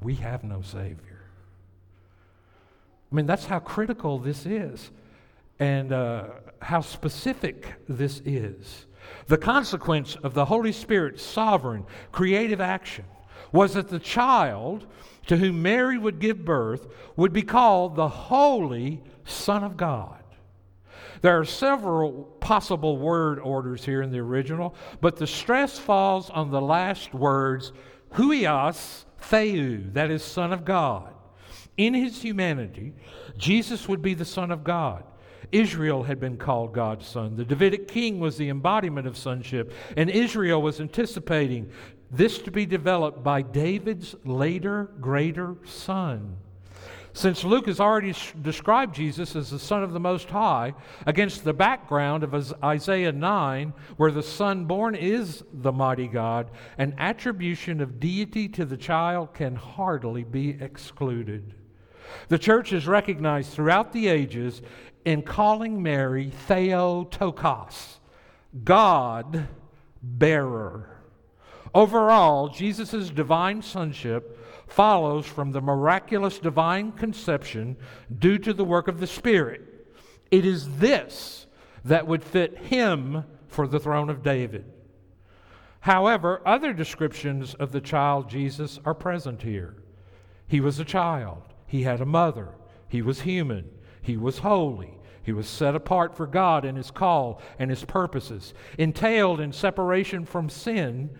we 0.00 0.14
have 0.16 0.44
no 0.44 0.62
Savior. 0.62 1.22
I 3.10 3.14
mean, 3.14 3.26
that's 3.26 3.46
how 3.46 3.58
critical 3.58 4.18
this 4.18 4.46
is 4.46 4.90
and 5.58 5.92
uh, 5.92 6.24
how 6.60 6.80
specific 6.80 7.74
this 7.88 8.20
is. 8.24 8.86
The 9.26 9.38
consequence 9.38 10.16
of 10.16 10.34
the 10.34 10.44
Holy 10.44 10.72
Spirit's 10.72 11.22
sovereign, 11.22 11.86
creative 12.12 12.60
action 12.60 13.04
was 13.52 13.74
that 13.74 13.88
the 13.88 13.98
child 13.98 14.86
to 15.26 15.36
whom 15.36 15.62
Mary 15.62 15.98
would 15.98 16.18
give 16.18 16.44
birth 16.44 16.86
would 17.16 17.32
be 17.32 17.42
called 17.42 17.96
the 17.96 18.08
Holy 18.08 19.02
Son 19.24 19.64
of 19.64 19.76
God. 19.76 20.22
There 21.22 21.38
are 21.38 21.44
several 21.44 22.24
possible 22.40 22.98
word 22.98 23.38
orders 23.38 23.84
here 23.84 24.02
in 24.02 24.10
the 24.10 24.18
original, 24.18 24.74
but 25.00 25.16
the 25.16 25.26
stress 25.26 25.78
falls 25.78 26.30
on 26.30 26.50
the 26.50 26.60
last 26.60 27.14
words, 27.14 27.72
huios 28.12 29.04
theou, 29.20 29.92
that 29.92 30.10
is, 30.10 30.22
Son 30.22 30.52
of 30.52 30.64
God. 30.64 31.12
In 31.76 31.94
his 31.94 32.22
humanity, 32.22 32.94
Jesus 33.36 33.88
would 33.88 34.02
be 34.02 34.14
the 34.14 34.24
Son 34.24 34.50
of 34.50 34.62
God. 34.62 35.04
Israel 35.52 36.02
had 36.02 36.18
been 36.18 36.36
called 36.36 36.72
God's 36.72 37.06
son. 37.06 37.36
The 37.36 37.44
Davidic 37.44 37.86
king 37.86 38.18
was 38.18 38.36
the 38.36 38.48
embodiment 38.48 39.06
of 39.06 39.16
sonship, 39.16 39.72
and 39.96 40.10
Israel 40.10 40.60
was 40.60 40.80
anticipating 40.80 41.70
this 42.16 42.38
to 42.38 42.50
be 42.50 42.66
developed 42.66 43.22
by 43.22 43.42
David's 43.42 44.14
later 44.24 44.90
greater 45.00 45.56
son. 45.64 46.36
Since 47.12 47.44
Luke 47.44 47.66
has 47.66 47.80
already 47.80 48.14
described 48.42 48.94
Jesus 48.94 49.34
as 49.36 49.48
the 49.48 49.58
Son 49.58 49.82
of 49.82 49.94
the 49.94 50.00
Most 50.00 50.28
High 50.28 50.74
against 51.06 51.44
the 51.44 51.54
background 51.54 52.22
of 52.22 52.54
Isaiah 52.62 53.12
9, 53.12 53.72
where 53.96 54.10
the 54.10 54.22
Son 54.22 54.66
born 54.66 54.94
is 54.94 55.42
the 55.50 55.72
mighty 55.72 56.08
God, 56.08 56.50
an 56.76 56.94
attribution 56.98 57.80
of 57.80 57.98
deity 57.98 58.48
to 58.50 58.66
the 58.66 58.76
child 58.76 59.32
can 59.32 59.56
hardly 59.56 60.24
be 60.24 60.58
excluded. 60.60 61.54
The 62.28 62.38
church 62.38 62.68
has 62.70 62.86
recognized 62.86 63.50
throughout 63.52 63.94
the 63.94 64.08
ages 64.08 64.60
in 65.06 65.22
calling 65.22 65.82
Mary 65.82 66.30
Theotokos, 66.48 68.00
God 68.62 69.48
bearer. 70.02 70.95
Overall, 71.76 72.48
Jesus' 72.48 73.10
divine 73.10 73.60
sonship 73.60 74.42
follows 74.66 75.26
from 75.26 75.52
the 75.52 75.60
miraculous 75.60 76.38
divine 76.38 76.90
conception 76.90 77.76
due 78.18 78.38
to 78.38 78.54
the 78.54 78.64
work 78.64 78.88
of 78.88 78.98
the 78.98 79.06
Spirit. 79.06 79.60
It 80.30 80.46
is 80.46 80.78
this 80.78 81.46
that 81.84 82.06
would 82.06 82.24
fit 82.24 82.56
him 82.56 83.24
for 83.48 83.66
the 83.66 83.78
throne 83.78 84.08
of 84.08 84.22
David. 84.22 84.64
However, 85.80 86.40
other 86.46 86.72
descriptions 86.72 87.52
of 87.52 87.72
the 87.72 87.82
child 87.82 88.30
Jesus 88.30 88.80
are 88.86 88.94
present 88.94 89.42
here. 89.42 89.76
He 90.48 90.62
was 90.62 90.80
a 90.80 90.84
child, 90.84 91.42
he 91.66 91.82
had 91.82 92.00
a 92.00 92.06
mother, 92.06 92.54
he 92.88 93.02
was 93.02 93.20
human, 93.20 93.68
he 94.00 94.16
was 94.16 94.38
holy. 94.38 94.94
He 95.22 95.32
was 95.32 95.48
set 95.48 95.74
apart 95.74 96.16
for 96.16 96.26
God 96.26 96.64
and 96.64 96.78
his 96.78 96.92
call 96.92 97.42
and 97.58 97.68
his 97.68 97.84
purposes. 97.84 98.54
Entailed 98.78 99.40
in 99.40 99.52
separation 99.52 100.24
from 100.24 100.48
sin 100.48 101.10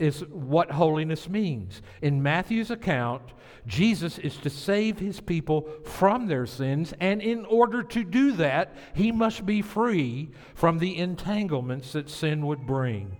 is 0.00 0.24
what 0.30 0.72
holiness 0.72 1.28
means. 1.28 1.82
In 2.02 2.22
Matthew's 2.22 2.70
account, 2.70 3.22
Jesus 3.66 4.18
is 4.18 4.36
to 4.38 4.50
save 4.50 4.98
his 4.98 5.20
people 5.20 5.68
from 5.84 6.26
their 6.26 6.46
sins, 6.46 6.94
and 6.98 7.20
in 7.20 7.44
order 7.44 7.82
to 7.82 8.02
do 8.02 8.32
that, 8.32 8.74
he 8.94 9.12
must 9.12 9.44
be 9.44 9.62
free 9.62 10.30
from 10.54 10.78
the 10.78 10.96
entanglements 10.96 11.92
that 11.92 12.08
sin 12.08 12.46
would 12.46 12.66
bring. 12.66 13.16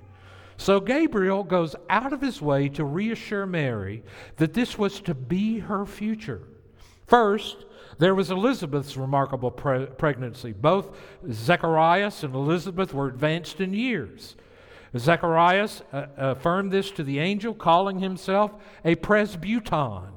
So 0.57 0.81
Gabriel 0.81 1.43
goes 1.43 1.77
out 1.89 2.13
of 2.13 2.21
his 2.21 2.43
way 2.43 2.69
to 2.71 2.85
reassure 2.85 3.47
Mary 3.47 4.03
that 4.37 4.53
this 4.53 4.77
was 4.77 5.01
to 5.01 5.15
be 5.15 5.61
her 5.61 5.87
future. 5.87 6.43
First, 7.07 7.65
there 7.99 8.15
was 8.15 8.31
Elizabeth's 8.31 8.97
remarkable 8.97 9.51
pre- 9.51 9.87
pregnancy. 9.87 10.53
Both 10.53 10.97
Zacharias 11.31 12.23
and 12.23 12.35
Elizabeth 12.35 12.95
were 12.95 13.09
advanced 13.09 13.61
in 13.61 13.75
years. 13.75 14.37
Zacharias 14.97 15.83
uh, 15.93 16.07
affirmed 16.17 16.73
this 16.73 16.91
to 16.93 17.05
the 17.05 17.19
angel, 17.19 17.55
calling 17.55 18.01
himself 18.01 18.53
a 18.85 18.97
presbyton. 18.97 20.11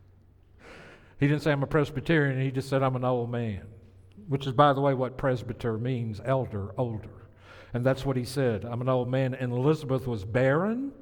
he 1.20 1.26
didn't 1.26 1.42
say, 1.42 1.52
I'm 1.52 1.62
a 1.62 1.66
Presbyterian, 1.66 2.40
he 2.40 2.50
just 2.50 2.68
said, 2.68 2.82
I'm 2.82 2.96
an 2.96 3.04
old 3.04 3.30
man, 3.30 3.62
which 4.28 4.46
is, 4.46 4.52
by 4.52 4.72
the 4.72 4.80
way, 4.80 4.94
what 4.94 5.16
presbyter 5.16 5.78
means 5.78 6.20
elder, 6.24 6.74
older. 6.76 7.28
And 7.72 7.84
that's 7.84 8.04
what 8.04 8.16
he 8.16 8.24
said. 8.24 8.64
I'm 8.64 8.80
an 8.80 8.88
old 8.88 9.08
man. 9.08 9.34
And 9.34 9.52
Elizabeth 9.52 10.06
was 10.06 10.24
barren 10.24 10.92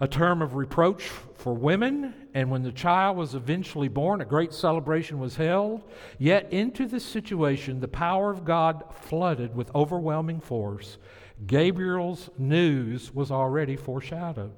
a 0.00 0.08
term 0.08 0.40
of 0.40 0.54
reproach 0.54 1.04
for 1.34 1.54
women. 1.54 2.14
And 2.32 2.50
when 2.50 2.62
the 2.62 2.72
child 2.72 3.16
was 3.16 3.34
eventually 3.34 3.88
born, 3.88 4.22
a 4.22 4.24
great 4.24 4.52
celebration 4.52 5.18
was 5.18 5.36
held. 5.36 5.82
Yet, 6.18 6.50
into 6.52 6.86
this 6.86 7.04
situation, 7.04 7.80
the 7.80 7.88
power 7.88 8.30
of 8.30 8.44
God 8.44 8.84
flooded 9.02 9.54
with 9.54 9.74
overwhelming 9.74 10.40
force. 10.40 10.96
Gabriel's 11.46 12.30
news 12.38 13.14
was 13.14 13.30
already 13.30 13.76
foreshadowed. 13.76 14.52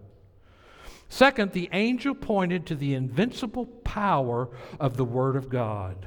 Second, 1.09 1.53
the 1.53 1.69
angel 1.73 2.15
pointed 2.15 2.67
to 2.67 2.75
the 2.75 2.95
invincible 2.95 3.67
power 3.67 4.49
of 4.81 4.97
the 4.97 5.05
Word 5.05 5.37
of 5.37 5.49
God. 5.49 6.07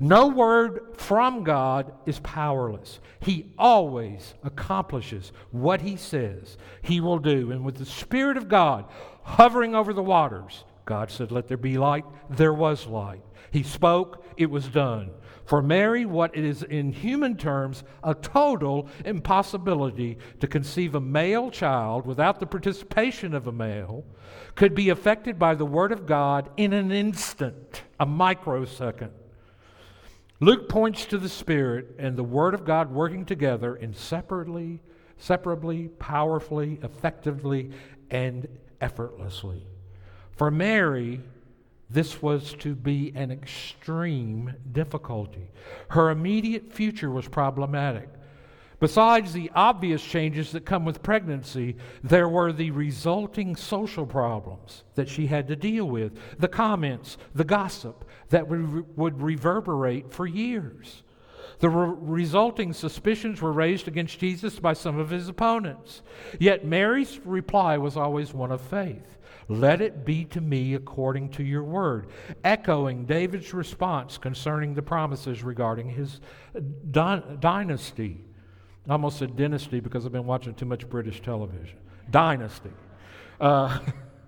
No 0.00 0.28
word 0.28 0.94
from 0.96 1.44
God 1.44 1.92
is 2.06 2.18
powerless. 2.20 3.00
He 3.20 3.52
always 3.58 4.34
accomplishes 4.42 5.32
what 5.50 5.80
he 5.80 5.96
says 5.96 6.58
he 6.82 7.00
will 7.00 7.18
do. 7.18 7.50
And 7.50 7.64
with 7.64 7.76
the 7.76 7.86
Spirit 7.86 8.36
of 8.36 8.48
God 8.48 8.86
hovering 9.22 9.74
over 9.74 9.92
the 9.92 10.02
waters, 10.02 10.64
God 10.84 11.10
said, 11.10 11.32
Let 11.32 11.48
there 11.48 11.56
be 11.56 11.78
light. 11.78 12.04
There 12.30 12.54
was 12.54 12.86
light. 12.86 13.22
He 13.50 13.62
spoke, 13.62 14.24
it 14.36 14.50
was 14.50 14.68
done. 14.68 15.10
For 15.46 15.62
Mary, 15.62 16.04
what 16.04 16.36
is 16.36 16.64
in 16.64 16.92
human 16.92 17.36
terms 17.36 17.84
a 18.02 18.14
total 18.14 18.88
impossibility 19.04 20.18
to 20.40 20.48
conceive 20.48 20.96
a 20.96 21.00
male 21.00 21.52
child 21.52 22.04
without 22.04 22.40
the 22.40 22.46
participation 22.46 23.32
of 23.32 23.46
a 23.46 23.52
male 23.52 24.04
could 24.56 24.74
be 24.74 24.88
affected 24.88 25.38
by 25.38 25.54
the 25.54 25.64
Word 25.64 25.92
of 25.92 26.04
God 26.04 26.50
in 26.56 26.72
an 26.72 26.90
instant, 26.90 27.82
a 28.00 28.04
microsecond. 28.04 29.12
Luke 30.40 30.68
points 30.68 31.06
to 31.06 31.16
the 31.16 31.28
Spirit 31.28 31.94
and 31.96 32.16
the 32.16 32.24
Word 32.24 32.52
of 32.52 32.64
God 32.64 32.90
working 32.90 33.24
together 33.24 33.76
inseparably, 33.76 34.80
separably, 35.16 35.96
powerfully, 36.00 36.80
effectively, 36.82 37.70
and 38.10 38.48
effortlessly. 38.80 39.64
For 40.32 40.50
Mary, 40.50 41.20
this 41.88 42.20
was 42.20 42.52
to 42.54 42.74
be 42.74 43.12
an 43.14 43.30
extreme 43.30 44.54
difficulty. 44.72 45.50
Her 45.88 46.10
immediate 46.10 46.72
future 46.72 47.10
was 47.10 47.28
problematic. 47.28 48.08
Besides 48.78 49.32
the 49.32 49.50
obvious 49.54 50.04
changes 50.04 50.52
that 50.52 50.66
come 50.66 50.84
with 50.84 51.02
pregnancy, 51.02 51.76
there 52.02 52.28
were 52.28 52.52
the 52.52 52.72
resulting 52.72 53.56
social 53.56 54.04
problems 54.04 54.84
that 54.96 55.08
she 55.08 55.28
had 55.28 55.48
to 55.48 55.56
deal 55.56 55.86
with, 55.86 56.12
the 56.38 56.48
comments, 56.48 57.16
the 57.34 57.44
gossip 57.44 58.04
that 58.28 58.46
would, 58.48 59.22
reverberate 59.22 60.12
for 60.12 60.26
years. 60.26 61.04
The 61.60 61.70
re- 61.70 61.96
resulting 61.98 62.74
suspicions 62.74 63.40
were 63.40 63.52
raised 63.52 63.88
against 63.88 64.18
Jesus 64.18 64.58
by 64.58 64.74
some 64.74 64.98
of 64.98 65.08
his 65.08 65.28
opponents. 65.28 66.02
Yet 66.38 66.66
Mary's 66.66 67.18
reply 67.24 67.78
was 67.78 67.96
always 67.96 68.34
one 68.34 68.52
of 68.52 68.60
faith. 68.60 69.15
Let 69.48 69.80
it 69.80 70.04
be 70.04 70.24
to 70.26 70.40
me 70.40 70.74
according 70.74 71.30
to 71.30 71.44
your 71.44 71.62
word, 71.62 72.08
echoing 72.42 73.06
David's 73.06 73.54
response 73.54 74.18
concerning 74.18 74.74
the 74.74 74.82
promises 74.82 75.44
regarding 75.44 75.88
his 75.88 76.20
dynasty. 76.90 78.24
I 78.88 78.92
almost 78.92 79.18
said 79.18 79.36
dynasty 79.36 79.80
because 79.80 80.04
I've 80.04 80.12
been 80.12 80.26
watching 80.26 80.54
too 80.54 80.64
much 80.64 80.88
British 80.88 81.20
television. 81.20 81.78
Dynasty. 82.10 82.72
Uh, 83.40 83.78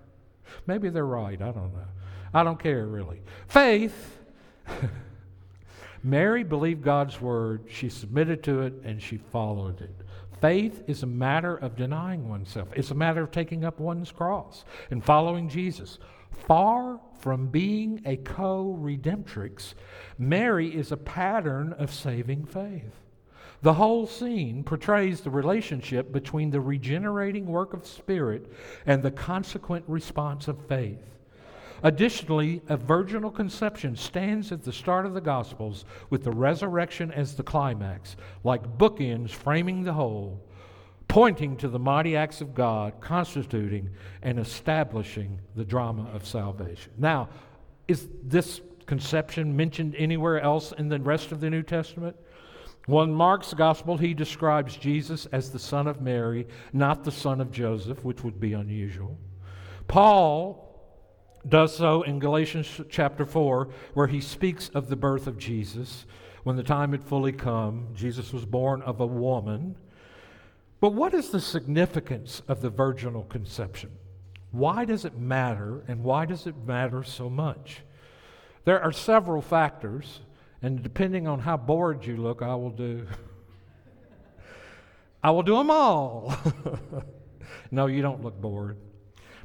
maybe 0.67 0.89
they're 0.89 1.05
right. 1.05 1.41
I 1.41 1.51
don't 1.51 1.73
know. 1.73 1.85
I 2.33 2.43
don't 2.43 2.59
care 2.59 2.85
really. 2.85 3.21
Faith. 3.47 4.19
Mary 6.03 6.43
believed 6.43 6.81
God's 6.81 7.19
word, 7.19 7.65
she 7.69 7.89
submitted 7.89 8.41
to 8.43 8.61
it, 8.61 8.73
and 8.85 9.01
she 9.01 9.17
followed 9.17 9.81
it. 9.81 9.95
Faith 10.41 10.83
is 10.87 11.03
a 11.03 11.07
matter 11.07 11.55
of 11.55 11.75
denying 11.75 12.29
oneself, 12.29 12.69
it's 12.75 12.91
a 12.91 12.95
matter 12.95 13.21
of 13.21 13.31
taking 13.31 13.65
up 13.65 13.79
one's 13.79 14.11
cross 14.11 14.63
and 14.89 15.03
following 15.03 15.49
Jesus. 15.49 15.99
Far 16.31 16.99
from 17.19 17.47
being 17.47 18.01
a 18.05 18.17
co 18.17 18.77
redemptrix, 18.79 19.73
Mary 20.17 20.73
is 20.73 20.91
a 20.91 20.97
pattern 20.97 21.73
of 21.73 21.93
saving 21.93 22.45
faith. 22.45 22.93
The 23.61 23.73
whole 23.73 24.07
scene 24.07 24.63
portrays 24.63 25.21
the 25.21 25.29
relationship 25.29 26.13
between 26.13 26.49
the 26.49 26.61
regenerating 26.61 27.45
work 27.45 27.73
of 27.73 27.85
Spirit 27.85 28.49
and 28.85 29.03
the 29.03 29.11
consequent 29.11 29.83
response 29.87 30.47
of 30.47 30.65
faith. 30.67 31.03
Additionally, 31.83 32.61
a 32.67 32.77
virginal 32.77 33.31
conception 33.31 33.95
stands 33.95 34.51
at 34.51 34.63
the 34.63 34.73
start 34.73 35.05
of 35.05 35.13
the 35.13 35.21
Gospels 35.21 35.85
with 36.09 36.23
the 36.23 36.31
resurrection 36.31 37.11
as 37.11 37.35
the 37.35 37.43
climax, 37.43 38.15
like 38.43 38.77
bookends 38.77 39.31
framing 39.31 39.83
the 39.83 39.93
whole, 39.93 40.41
pointing 41.07 41.55
to 41.57 41.67
the 41.67 41.79
mighty 41.79 42.15
acts 42.15 42.41
of 42.41 42.53
God, 42.53 42.93
constituting 42.99 43.89
and 44.21 44.39
establishing 44.39 45.39
the 45.55 45.65
drama 45.65 46.09
of 46.13 46.25
salvation. 46.25 46.91
Now, 46.97 47.29
is 47.87 48.07
this 48.23 48.61
conception 48.85 49.55
mentioned 49.55 49.95
anywhere 49.97 50.41
else 50.41 50.73
in 50.77 50.89
the 50.89 50.99
rest 50.99 51.31
of 51.31 51.39
the 51.39 51.49
New 51.49 51.63
Testament? 51.63 52.15
Well, 52.87 53.03
in 53.03 53.13
Mark's 53.13 53.53
gospel, 53.53 53.97
he 53.97 54.13
describes 54.13 54.75
Jesus 54.75 55.27
as 55.27 55.51
the 55.51 55.59
son 55.59 55.87
of 55.87 56.01
Mary, 56.01 56.47
not 56.73 57.03
the 57.03 57.11
son 57.11 57.39
of 57.39 57.51
Joseph, 57.51 58.03
which 58.03 58.23
would 58.23 58.39
be 58.39 58.53
unusual. 58.53 59.17
Paul 59.87 60.68
does 61.47 61.75
so 61.75 62.01
in 62.01 62.19
Galatians 62.19 62.81
chapter 62.89 63.25
4, 63.25 63.69
where 63.93 64.07
he 64.07 64.21
speaks 64.21 64.69
of 64.69 64.89
the 64.89 64.95
birth 64.95 65.27
of 65.27 65.37
Jesus. 65.37 66.05
When 66.43 66.55
the 66.55 66.63
time 66.63 66.91
had 66.91 67.03
fully 67.03 67.31
come, 67.31 67.87
Jesus 67.93 68.33
was 68.33 68.45
born 68.45 68.81
of 68.81 68.99
a 68.99 69.05
woman. 69.05 69.75
But 70.79 70.93
what 70.93 71.13
is 71.13 71.29
the 71.29 71.39
significance 71.39 72.41
of 72.47 72.61
the 72.61 72.69
virginal 72.69 73.23
conception? 73.23 73.91
Why 74.51 74.85
does 74.85 75.05
it 75.05 75.17
matter, 75.17 75.83
and 75.87 76.03
why 76.03 76.25
does 76.25 76.47
it 76.47 76.55
matter 76.65 77.03
so 77.03 77.29
much? 77.29 77.81
There 78.65 78.81
are 78.81 78.91
several 78.91 79.41
factors, 79.41 80.21
and 80.61 80.81
depending 80.81 81.27
on 81.27 81.39
how 81.39 81.57
bored 81.57 82.05
you 82.05 82.17
look, 82.17 82.41
I 82.41 82.55
will 82.55 82.71
do. 82.71 83.05
I 85.23 85.31
will 85.31 85.43
do 85.43 85.57
them 85.57 85.69
all. 85.69 86.35
no, 87.71 87.87
you 87.87 88.01
don't 88.01 88.23
look 88.23 88.39
bored. 88.39 88.77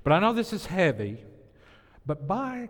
But 0.03 0.13
I 0.13 0.21
know 0.21 0.33
this 0.33 0.53
is 0.53 0.67
heavy, 0.67 1.19
but 2.07 2.27
by 2.27 2.69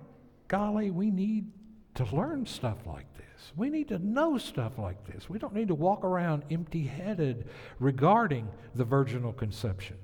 golly, 0.48 0.90
we 0.90 1.10
need 1.10 1.50
to 1.94 2.04
learn 2.14 2.46
stuff 2.46 2.78
like 2.86 3.06
this. 3.16 3.52
We 3.56 3.70
need 3.70 3.88
to 3.88 3.98
know 3.98 4.38
stuff 4.38 4.78
like 4.78 5.04
this. 5.06 5.28
We 5.28 5.38
don't 5.38 5.54
need 5.54 5.68
to 5.68 5.74
walk 5.74 6.04
around 6.04 6.44
empty 6.50 6.84
headed 6.84 7.48
regarding 7.78 8.48
the 8.74 8.84
virginal 8.84 9.32
conception. 9.32 9.96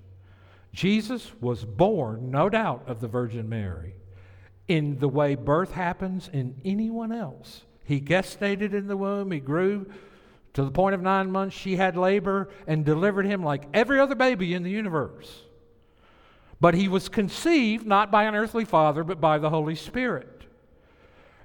Jesus 0.73 1.33
was 1.41 1.65
born, 1.65 2.31
no 2.31 2.49
doubt, 2.49 2.85
of 2.87 3.01
the 3.01 3.09
Virgin 3.09 3.49
Mary 3.49 3.95
in 4.69 4.99
the 5.01 5.09
way 5.09 5.35
birth 5.35 5.73
happens 5.73 6.31
in 6.33 6.61
anyone 6.65 7.11
else. 7.11 7.63
He 7.85 8.01
gestated 8.01 8.73
in 8.73 8.87
the 8.87 8.97
womb, 8.97 9.33
he 9.33 9.41
grew 9.41 9.91
to 10.55 10.65
the 10.65 10.71
point 10.71 10.95
of 10.95 11.03
nine 11.03 11.31
months, 11.31 11.57
she 11.57 11.77
had 11.77 11.97
labor 11.97 12.51
and 12.67 12.85
delivered 12.85 13.27
him 13.27 13.43
like 13.43 13.65
every 13.75 13.99
other 13.99 14.15
baby 14.15 14.55
in 14.55 14.63
the 14.63 14.71
universe. 14.71 15.43
But 16.61 16.75
he 16.75 16.89
was 16.89 17.09
conceived 17.09 17.87
not 17.87 18.11
by 18.11 18.25
an 18.25 18.35
earthly 18.35 18.65
father, 18.65 19.03
but 19.03 19.21
by 19.21 19.39
the 19.39 19.51
Holy 19.51 19.75
Spirit. 19.75 20.45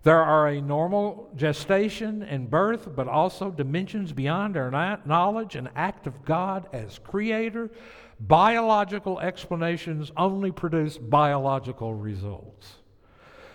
There 0.04 0.22
are 0.22 0.48
a 0.48 0.62
normal 0.62 1.32
gestation 1.36 2.22
and 2.22 2.50
birth, 2.50 2.96
but 2.96 3.08
also 3.08 3.50
dimensions 3.50 4.14
beyond 4.14 4.56
our 4.56 5.00
knowledge 5.06 5.56
and 5.56 5.70
act 5.76 6.06
of 6.06 6.24
God 6.26 6.68
as 6.74 7.00
creator. 7.00 7.72
Biological 8.20 9.20
explanations 9.20 10.12
only 10.16 10.52
produce 10.52 10.98
biological 10.98 11.96
results. 11.96 12.76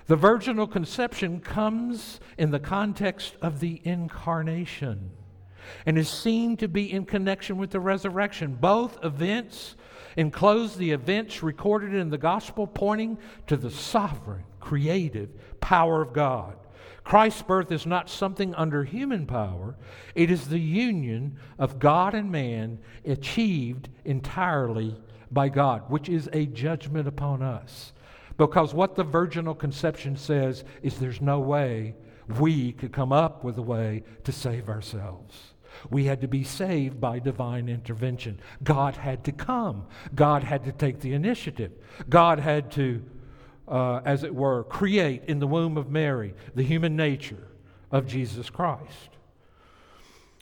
The 0.07 0.17
virginal 0.17 0.67
conception 0.67 1.39
comes 1.39 2.19
in 2.37 2.51
the 2.51 2.59
context 2.59 3.37
of 3.41 3.61
the 3.61 3.81
incarnation 3.85 5.13
and 5.87 5.97
is 5.97 6.09
seen 6.09 6.57
to 6.57 6.67
be 6.67 6.93
in 6.93 7.05
connection 7.05 7.59
with 7.59 7.71
the 7.71 7.79
resurrection. 7.79 8.57
Both 8.57 8.99
events 9.05 9.77
enclose 10.17 10.77
the 10.77 10.91
events 10.91 11.43
recorded 11.43 11.95
in 11.95 12.11
the 12.11 12.19
gospel 12.19 12.67
pointing 12.67 13.19
to 13.47 13.57
the 13.57 13.71
sovereign, 13.71 14.45
creative 14.61 15.31
power 15.61 16.03
of 16.03 16.13
God. 16.13 16.57
Christ's 17.05 17.43
birth 17.43 17.73
is 17.73 17.87
not 17.87 18.11
something 18.11 18.55
under 18.55 18.85
human 18.85 19.27
power, 19.27 19.77
it 20.15 20.31
is 20.31 20.49
the 20.49 20.61
union 20.61 21.39
of 21.59 21.79
God 21.79 22.15
and 22.15 22.31
man 22.31 22.79
achieved 23.05 23.89
entirely 24.05 24.97
by 25.31 25.49
God, 25.49 25.91
which 25.91 26.09
is 26.09 26.29
a 26.33 26.47
judgment 26.47 27.09
upon 27.09 27.43
us. 27.43 27.93
Because 28.37 28.75
what 28.75 28.97
the 28.97 29.05
virginal 29.05 29.55
conception 29.55 30.17
says 30.17 30.65
is 30.83 30.99
there's 30.99 31.21
no 31.21 31.41
way 31.41 31.95
we 32.39 32.73
could 32.73 32.93
come 32.93 33.13
up 33.13 33.45
with 33.45 33.59
a 33.59 33.63
way 33.63 34.03
to 34.25 34.33
save 34.33 34.69
ourselves. 34.69 35.55
We 35.91 36.05
had 36.05 36.21
to 36.21 36.29
be 36.29 36.45
saved 36.45 37.01
by 37.01 37.19
divine 37.19 37.69
intervention. 37.69 38.41
God 38.63 38.97
had 38.97 39.25
to 39.25 39.33
come. 39.33 39.87
God 40.15 40.43
had 40.43 40.65
to 40.65 40.73
take 40.73 41.01
the 41.01 41.13
initiative. 41.13 41.73
God 42.09 42.39
had 42.39 42.71
to, 42.73 43.03
uh, 43.69 44.01
as 44.05 44.25
it 44.25 44.35
were, 44.35 44.65
create 44.65 45.25
in 45.27 45.39
the 45.39 45.47
womb 45.47 45.77
of 45.77 45.91
Mary 45.91 46.35
the 46.55 46.63
human 46.63 46.97
nature 46.97 47.49
of 47.91 48.07
Jesus 48.07 48.51
Christ. 48.51 49.11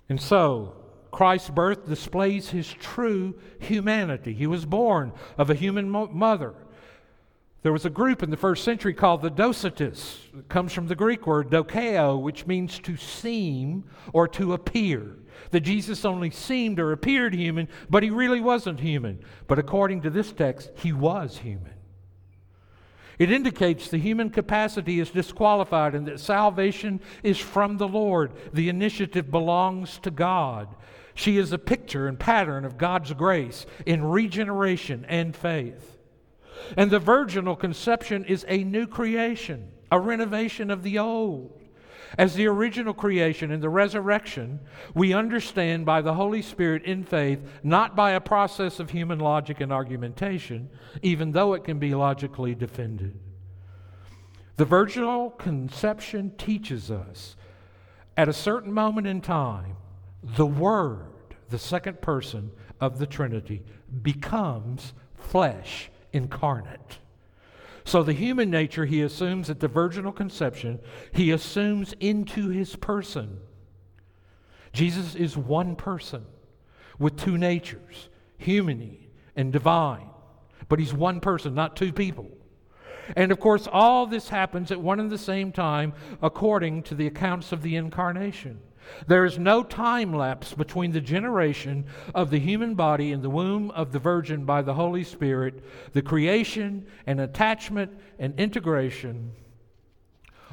And 0.09 0.21
so, 0.21 0.75
Christ's 1.11 1.51
birth 1.51 1.87
displays 1.87 2.51
his 2.51 2.73
true 2.73 3.39
humanity. 3.59 4.35
He 4.35 4.47
was 4.47 4.67
born 4.67 5.13
of 5.37 5.51
a 5.51 5.55
human 5.55 5.89
mo- 5.91 6.09
mother. 6.09 6.55
There 7.69 7.73
was 7.75 7.85
a 7.85 7.91
group 7.91 8.23
in 8.23 8.31
the 8.31 8.37
first 8.39 8.65
century 8.65 8.95
called 8.95 9.21
the 9.21 9.31
Docetists. 9.31 10.21
It 10.39 10.49
comes 10.49 10.73
from 10.73 10.87
the 10.87 10.95
Greek 10.95 11.27
word 11.27 11.51
dokeo, 11.51 12.19
which 12.19 12.47
means 12.47 12.79
to 12.79 12.97
seem 12.97 13.85
or 14.15 14.27
to 14.29 14.55
appear. 14.55 15.19
That 15.51 15.61
Jesus 15.61 16.07
only 16.07 16.31
seemed 16.31 16.81
or 16.81 16.93
appeared 16.93 17.35
human, 17.35 17.69
but 17.91 18.03
he 18.03 18.09
really 18.09 18.41
wasn't 18.41 18.81
human. 18.81 19.19
But 19.47 19.59
according 19.59 20.01
to 20.01 20.09
this 20.09 20.33
text, 20.33 20.71
he 20.77 20.95
was 20.95 21.37
human. 21.37 21.75
It 23.19 23.31
indicates 23.31 23.91
the 23.91 23.99
human 23.99 24.31
capacity 24.31 24.99
is 24.99 25.11
disqualified 25.11 25.95
and 25.95 26.09
that 26.09 26.21
salvation 26.21 27.03
is 27.23 27.37
from 27.37 27.77
the 27.77 27.87
Lord. 27.87 28.33
The 28.55 28.71
initiative 28.71 29.31
belongs 29.31 29.99
to 29.99 30.11
God. 30.11 30.75
She 31.15 31.37
is 31.37 31.53
a 31.53 31.59
picture 31.59 32.09
and 32.09 32.19
pattern 32.19 32.65
of 32.65 32.79
God's 32.79 33.13
grace 33.13 33.67
in 33.85 34.07
regeneration 34.07 35.05
and 35.07 35.37
faith. 35.37 35.98
And 36.77 36.91
the 36.91 36.99
virginal 36.99 37.57
conception 37.57 38.25
is 38.25 38.45
a 38.49 38.65
new 38.65 38.87
creation, 38.87 39.71
a 39.91 39.99
renovation 39.99 40.71
of 40.71 40.83
the 40.83 40.99
old. 40.99 41.59
As 42.17 42.35
the 42.35 42.47
original 42.47 42.95
creation 42.95 43.51
and 43.51 43.63
the 43.63 43.69
resurrection, 43.69 44.61
we 44.95 45.13
understand 45.13 45.85
by 45.85 46.01
the 46.01 46.15
Holy 46.15 46.41
Spirit 46.41 46.85
in 46.85 47.05
faith, 47.05 47.41
not 47.63 47.95
by 47.95 48.13
a 48.13 48.21
process 48.21 48.81
of 48.81 48.91
human 48.91 49.19
logic 49.19 49.61
and 49.61 49.73
argumentation, 49.73 50.71
even 51.03 51.33
though 51.33 51.53
it 51.53 51.65
can 51.65 51.79
be 51.79 51.95
logically 51.95 52.55
defended. 52.55 53.19
The 54.57 54.65
virginal 54.65 55.31
conception 55.31 56.33
teaches 56.39 56.91
us 56.91 57.37
at 58.17 58.29
a 58.29 58.33
certain 58.33 58.73
moment 58.73 59.07
in 59.07 59.21
time, 59.21 59.77
the 60.23 60.47
Word, 60.47 61.13
the 61.51 61.59
second 61.59 62.01
person 62.01 62.51
of 62.81 62.99
the 62.99 63.07
Trinity, 63.07 63.63
becomes 64.03 64.95
flesh 65.15 65.91
incarnate. 66.19 66.99
So, 67.85 68.03
the 68.03 68.13
human 68.13 68.51
nature 68.51 68.85
he 68.85 69.01
assumes 69.01 69.49
at 69.49 69.61
the 69.61 69.69
virginal 69.69 70.13
conception, 70.13 70.79
he 71.11 71.31
assumes 71.31 71.95
into 72.01 72.51
his 72.51 72.77
person. 72.77 73.39
Jesus 74.75 75.15
is 75.15 75.39
one 75.39 75.75
person 75.75 76.27
with 76.99 77.17
two 77.17 77.39
natures, 77.39 78.11
human 78.37 78.99
and 79.35 79.51
divine. 79.51 80.11
But 80.69 80.81
he's 80.81 80.93
one 80.93 81.21
person, 81.21 81.55
not 81.55 81.77
two 81.77 81.93
people. 81.93 82.29
And 83.17 83.33
of 83.33 83.41
course, 83.41 83.67
all 83.73 84.07
this 84.07 84.29
happens 84.29 84.71
at 84.71 84.81
one 84.81 85.01
and 85.01 85.11
the 85.11 85.17
same 85.17 85.51
time 85.51 85.95
according 86.21 86.83
to 86.85 86.95
the 86.95 87.07
accounts 87.07 87.53
of 87.53 87.63
the 87.63 87.77
incarnation. 87.77 88.61
There 89.07 89.25
is 89.25 89.39
no 89.39 89.63
time 89.63 90.15
lapse 90.15 90.55
between 90.55 90.93
the 90.93 91.01
generation 91.01 91.87
of 92.15 92.31
the 92.31 92.39
human 92.39 92.75
body 92.75 93.13
in 93.13 93.23
the 93.23 93.31
womb 93.31 93.71
of 93.73 93.93
the 93.93 93.99
Virgin 93.99 94.45
by 94.45 94.63
the 94.63 94.75
Holy 94.75 95.05
Spirit, 95.05 95.63
the 95.93 96.03
creation 96.03 96.87
and 97.07 97.21
attachment 97.21 97.93
and 98.19 98.39
integration 98.39 99.33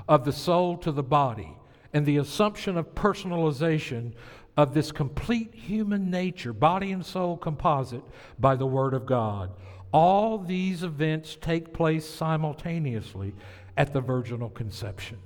of 0.08 0.26
the 0.26 0.34
soul 0.34 0.78
to 0.78 0.92
the 0.92 1.04
body, 1.04 1.58
and 1.94 2.06
the 2.06 2.18
assumption 2.18 2.78
of 2.78 2.94
personalization 2.94 4.14
of 4.58 4.74
this 4.74 4.92
complete 4.92 5.54
human 5.54 6.10
nature, 6.10 6.54
body 6.54 6.92
and 6.92 7.06
soul 7.06 7.38
composite, 7.38 8.04
by 8.40 8.56
the 8.56 8.66
Word 8.66 8.94
of 8.94 9.06
God. 9.06 9.52
All 9.92 10.38
these 10.38 10.84
events 10.84 11.38
take 11.40 11.74
place 11.74 12.08
simultaneously 12.08 13.34
at 13.78 13.94
the 13.94 14.02
virginal 14.02 14.50
conception. 14.50 15.18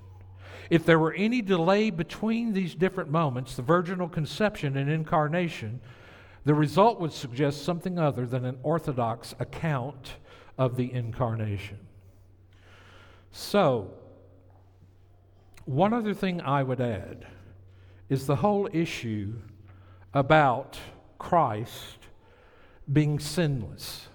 If 0.69 0.85
there 0.85 0.99
were 0.99 1.13
any 1.13 1.41
delay 1.41 1.89
between 1.89 2.53
these 2.53 2.75
different 2.75 3.09
moments, 3.09 3.55
the 3.55 3.61
virginal 3.61 4.07
conception 4.07 4.77
and 4.77 4.89
incarnation, 4.89 5.81
the 6.45 6.53
result 6.53 6.99
would 6.99 7.11
suggest 7.11 7.63
something 7.63 7.97
other 7.97 8.25
than 8.25 8.45
an 8.45 8.59
orthodox 8.63 9.33
account 9.39 10.13
of 10.57 10.75
the 10.75 10.93
incarnation. 10.93 11.79
So, 13.31 13.93
one 15.65 15.93
other 15.93 16.13
thing 16.13 16.41
I 16.41 16.63
would 16.63 16.81
add 16.81 17.25
is 18.09 18.25
the 18.25 18.37
whole 18.37 18.69
issue 18.73 19.35
about 20.13 20.79
Christ 21.17 21.97
being 22.91 23.19
sinless. 23.19 24.07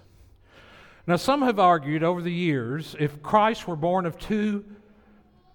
Now, 1.07 1.15
some 1.15 1.43
have 1.43 1.59
argued 1.59 2.03
over 2.03 2.21
the 2.21 2.33
years 2.33 2.95
if 2.99 3.21
Christ 3.21 3.67
were 3.67 3.75
born 3.75 4.05
of 4.05 4.17
two 4.17 4.65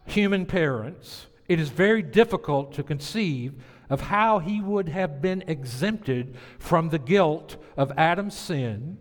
human 0.07 0.47
parents, 0.47 1.27
it 1.49 1.59
is 1.61 1.69
very 1.69 2.03
difficult 2.03 2.73
to 2.75 2.83
conceive 2.83 3.55
of 3.89 4.03
how 4.03 4.39
he 4.39 4.61
would 4.61 4.89
have 4.89 5.21
been 5.21 5.43
exempted 5.47 6.37
from 6.59 6.89
the 6.89 6.99
guilt 6.99 7.57
of 7.77 7.93
Adam's 7.97 8.37
sin, 8.37 8.99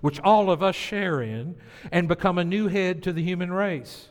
which 0.00 0.20
all 0.20 0.50
of 0.50 0.62
us 0.62 0.76
share 0.76 1.20
in, 1.20 1.56
and 1.90 2.08
become 2.08 2.38
a 2.38 2.44
new 2.44 2.68
head 2.68 3.02
to 3.02 3.12
the 3.12 3.22
human 3.22 3.52
race. 3.52 4.09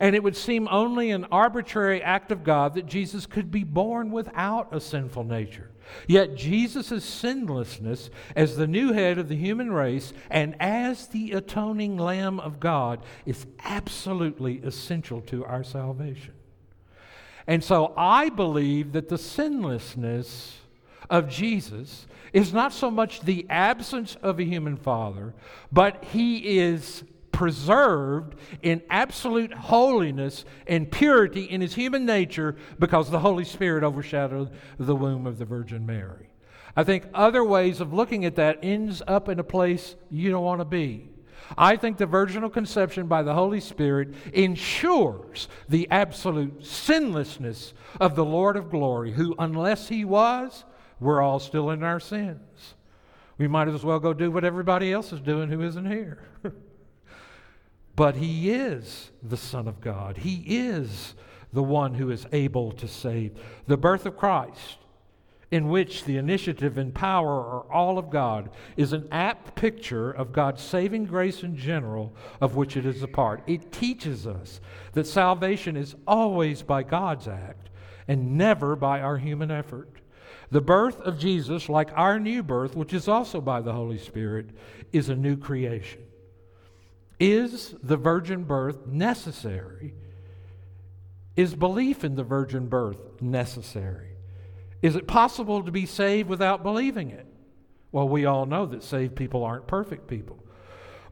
And 0.00 0.14
it 0.14 0.22
would 0.22 0.36
seem 0.36 0.68
only 0.70 1.10
an 1.10 1.26
arbitrary 1.32 2.02
act 2.02 2.30
of 2.30 2.44
God 2.44 2.74
that 2.74 2.86
Jesus 2.86 3.26
could 3.26 3.50
be 3.50 3.64
born 3.64 4.10
without 4.10 4.74
a 4.74 4.80
sinful 4.80 5.24
nature. 5.24 5.70
Yet 6.06 6.36
Jesus' 6.36 7.04
sinlessness 7.04 8.10
as 8.36 8.56
the 8.56 8.66
new 8.66 8.92
head 8.92 9.18
of 9.18 9.28
the 9.28 9.36
human 9.36 9.72
race 9.72 10.12
and 10.30 10.54
as 10.60 11.08
the 11.08 11.32
atoning 11.32 11.96
Lamb 11.96 12.40
of 12.40 12.60
God 12.60 13.02
is 13.26 13.46
absolutely 13.64 14.58
essential 14.58 15.20
to 15.22 15.44
our 15.44 15.64
salvation. 15.64 16.34
And 17.46 17.64
so 17.64 17.94
I 17.96 18.28
believe 18.28 18.92
that 18.92 19.08
the 19.08 19.18
sinlessness 19.18 20.58
of 21.08 21.28
Jesus 21.28 22.06
is 22.32 22.52
not 22.52 22.74
so 22.74 22.90
much 22.90 23.22
the 23.22 23.46
absence 23.48 24.16
of 24.22 24.38
a 24.38 24.44
human 24.44 24.76
father, 24.76 25.34
but 25.72 26.04
he 26.04 26.58
is 26.58 27.04
preserved 27.32 28.34
in 28.62 28.82
absolute 28.90 29.52
holiness 29.52 30.44
and 30.66 30.90
purity 30.90 31.44
in 31.44 31.60
his 31.60 31.74
human 31.74 32.04
nature 32.04 32.56
because 32.78 33.10
the 33.10 33.20
Holy 33.20 33.44
Spirit 33.44 33.84
overshadowed 33.84 34.50
the 34.78 34.96
womb 34.96 35.26
of 35.26 35.38
the 35.38 35.44
Virgin 35.44 35.86
Mary. 35.86 36.30
I 36.76 36.84
think 36.84 37.06
other 37.14 37.44
ways 37.44 37.80
of 37.80 37.92
looking 37.92 38.24
at 38.24 38.36
that 38.36 38.58
ends 38.62 39.02
up 39.06 39.28
in 39.28 39.38
a 39.38 39.44
place 39.44 39.96
you 40.10 40.30
don't 40.30 40.44
want 40.44 40.60
to 40.60 40.64
be. 40.64 41.08
I 41.56 41.76
think 41.76 41.96
the 41.96 42.06
virginal 42.06 42.50
conception 42.50 43.06
by 43.06 43.22
the 43.22 43.34
Holy 43.34 43.60
Spirit 43.60 44.14
ensures 44.32 45.48
the 45.68 45.88
absolute 45.90 46.64
sinlessness 46.64 47.72
of 48.00 48.16
the 48.16 48.24
Lord 48.24 48.56
of 48.56 48.70
glory, 48.70 49.12
who, 49.12 49.34
unless 49.38 49.88
he 49.88 50.04
was, 50.04 50.64
we're 51.00 51.22
all 51.22 51.38
still 51.38 51.70
in 51.70 51.82
our 51.82 52.00
sins. 52.00 52.74
We 53.38 53.48
might 53.48 53.68
as 53.68 53.84
well 53.84 54.00
go 54.00 54.12
do 54.12 54.30
what 54.30 54.44
everybody 54.44 54.92
else 54.92 55.12
is 55.12 55.20
doing 55.20 55.48
who 55.48 55.62
isn't 55.62 55.90
here. 55.90 56.18
but 57.98 58.14
he 58.14 58.52
is 58.52 59.10
the 59.24 59.36
Son 59.36 59.66
of 59.66 59.80
God, 59.80 60.18
he 60.18 60.44
is 60.46 61.16
the 61.52 61.64
one 61.64 61.94
who 61.94 62.12
is 62.12 62.28
able 62.30 62.70
to 62.70 62.86
save. 62.86 63.36
The 63.66 63.76
birth 63.76 64.06
of 64.06 64.16
Christ, 64.16 64.78
in 65.50 65.68
which 65.68 66.04
the 66.04 66.16
initiative 66.16 66.78
and 66.78 66.94
power 66.94 67.32
are 67.32 67.72
all 67.72 67.98
of 67.98 68.08
God, 68.08 68.50
is 68.76 68.92
an 68.92 69.08
apt 69.10 69.56
picture 69.56 70.12
of 70.12 70.32
God's 70.32 70.62
saving 70.62 71.06
grace 71.06 71.42
in 71.42 71.56
general, 71.56 72.14
of 72.40 72.54
which 72.54 72.76
it 72.76 72.86
is 72.86 73.02
a 73.02 73.08
part. 73.08 73.42
It 73.48 73.72
teaches 73.72 74.28
us 74.28 74.60
that 74.92 75.08
salvation 75.08 75.76
is 75.76 75.96
always 76.06 76.62
by 76.62 76.84
God's 76.84 77.26
act 77.26 77.68
and 78.06 78.38
never 78.38 78.76
by 78.76 79.00
our 79.00 79.18
human 79.18 79.50
effort. 79.50 79.90
The 80.52 80.60
birth 80.60 81.00
of 81.00 81.18
Jesus, 81.18 81.68
like 81.68 81.90
our 81.96 82.20
new 82.20 82.44
birth, 82.44 82.76
which 82.76 82.94
is 82.94 83.08
also 83.08 83.40
by 83.40 83.60
the 83.60 83.72
Holy 83.72 83.98
Spirit, 83.98 84.50
is 84.92 85.08
a 85.08 85.16
new 85.16 85.36
creation. 85.36 86.02
Is 87.20 87.74
the 87.82 87.96
virgin 87.96 88.44
birth 88.44 88.86
necessary? 88.86 89.94
Is 91.36 91.54
belief 91.54 92.04
in 92.04 92.14
the 92.14 92.24
virgin 92.24 92.66
birth 92.66 93.20
necessary? 93.20 94.10
Is 94.82 94.96
it 94.96 95.06
possible 95.06 95.62
to 95.62 95.72
be 95.72 95.86
saved 95.86 96.28
without 96.28 96.62
believing 96.62 97.10
it? 97.10 97.26
Well, 97.90 98.08
we 98.08 98.26
all 98.26 98.46
know 98.46 98.66
that 98.66 98.84
saved 98.84 99.16
people 99.16 99.44
aren't 99.44 99.66
perfect 99.66 100.06
people. 100.06 100.38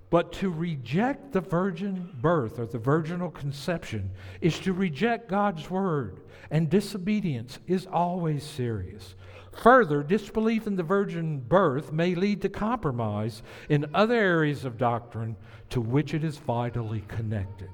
But 0.08 0.32
to 0.34 0.50
reject 0.50 1.32
the 1.32 1.40
virgin 1.40 2.10
birth 2.20 2.60
or 2.60 2.66
the 2.66 2.78
virginal 2.78 3.30
conception 3.30 4.10
is 4.40 4.58
to 4.60 4.72
reject 4.72 5.28
God's 5.28 5.68
word, 5.68 6.20
and 6.50 6.70
disobedience 6.70 7.58
is 7.66 7.86
always 7.86 8.44
serious. 8.44 9.16
Further, 9.62 10.02
disbelief 10.02 10.66
in 10.66 10.76
the 10.76 10.82
virgin 10.82 11.40
birth 11.40 11.92
may 11.92 12.14
lead 12.14 12.42
to 12.42 12.48
compromise 12.48 13.42
in 13.68 13.86
other 13.94 14.14
areas 14.14 14.64
of 14.64 14.76
doctrine 14.76 15.36
to 15.70 15.80
which 15.80 16.12
it 16.14 16.22
is 16.22 16.36
vitally 16.36 17.04
connected. 17.08 17.70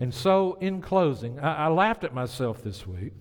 And 0.00 0.12
so, 0.12 0.58
in 0.60 0.82
closing, 0.82 1.40
I, 1.40 1.64
I 1.64 1.68
laughed 1.68 2.04
at 2.04 2.14
myself 2.14 2.62
this 2.62 2.86
week. 2.86 3.14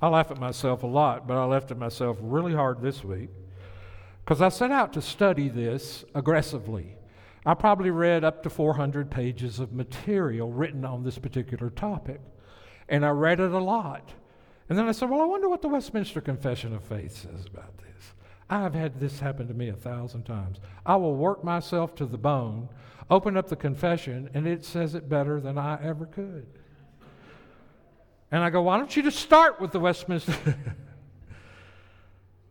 I 0.00 0.08
laugh 0.08 0.30
at 0.30 0.38
myself 0.38 0.82
a 0.82 0.86
lot, 0.86 1.26
but 1.26 1.36
I 1.36 1.44
laughed 1.44 1.70
at 1.70 1.78
myself 1.78 2.16
really 2.20 2.54
hard 2.54 2.80
this 2.80 3.02
week 3.02 3.30
because 4.24 4.40
I 4.40 4.50
set 4.50 4.70
out 4.70 4.92
to 4.92 5.02
study 5.02 5.48
this 5.48 6.04
aggressively. 6.14 6.96
I 7.44 7.54
probably 7.54 7.90
read 7.90 8.22
up 8.22 8.42
to 8.44 8.50
400 8.50 9.10
pages 9.10 9.58
of 9.58 9.72
material 9.72 10.52
written 10.52 10.84
on 10.84 11.02
this 11.02 11.18
particular 11.18 11.70
topic, 11.70 12.20
and 12.88 13.04
I 13.04 13.10
read 13.10 13.40
it 13.40 13.50
a 13.50 13.58
lot. 13.58 14.12
And 14.72 14.78
then 14.78 14.88
I 14.88 14.92
said, 14.92 15.10
Well, 15.10 15.20
I 15.20 15.26
wonder 15.26 15.50
what 15.50 15.60
the 15.60 15.68
Westminster 15.68 16.22
Confession 16.22 16.74
of 16.74 16.82
Faith 16.82 17.14
says 17.14 17.44
about 17.44 17.76
this. 17.76 18.14
I've 18.48 18.72
had 18.72 18.98
this 18.98 19.20
happen 19.20 19.46
to 19.48 19.52
me 19.52 19.68
a 19.68 19.74
thousand 19.74 20.22
times. 20.22 20.60
I 20.86 20.96
will 20.96 21.14
work 21.14 21.44
myself 21.44 21.94
to 21.96 22.06
the 22.06 22.16
bone, 22.16 22.70
open 23.10 23.36
up 23.36 23.50
the 23.50 23.56
confession, 23.56 24.30
and 24.32 24.46
it 24.46 24.64
says 24.64 24.94
it 24.94 25.10
better 25.10 25.42
than 25.42 25.58
I 25.58 25.78
ever 25.84 26.06
could. 26.06 26.46
And 28.30 28.42
I 28.42 28.48
go, 28.48 28.62
Why 28.62 28.78
don't 28.78 28.96
you 28.96 29.02
just 29.02 29.18
start 29.18 29.60
with 29.60 29.72
the 29.72 29.78
Westminster? 29.78 30.34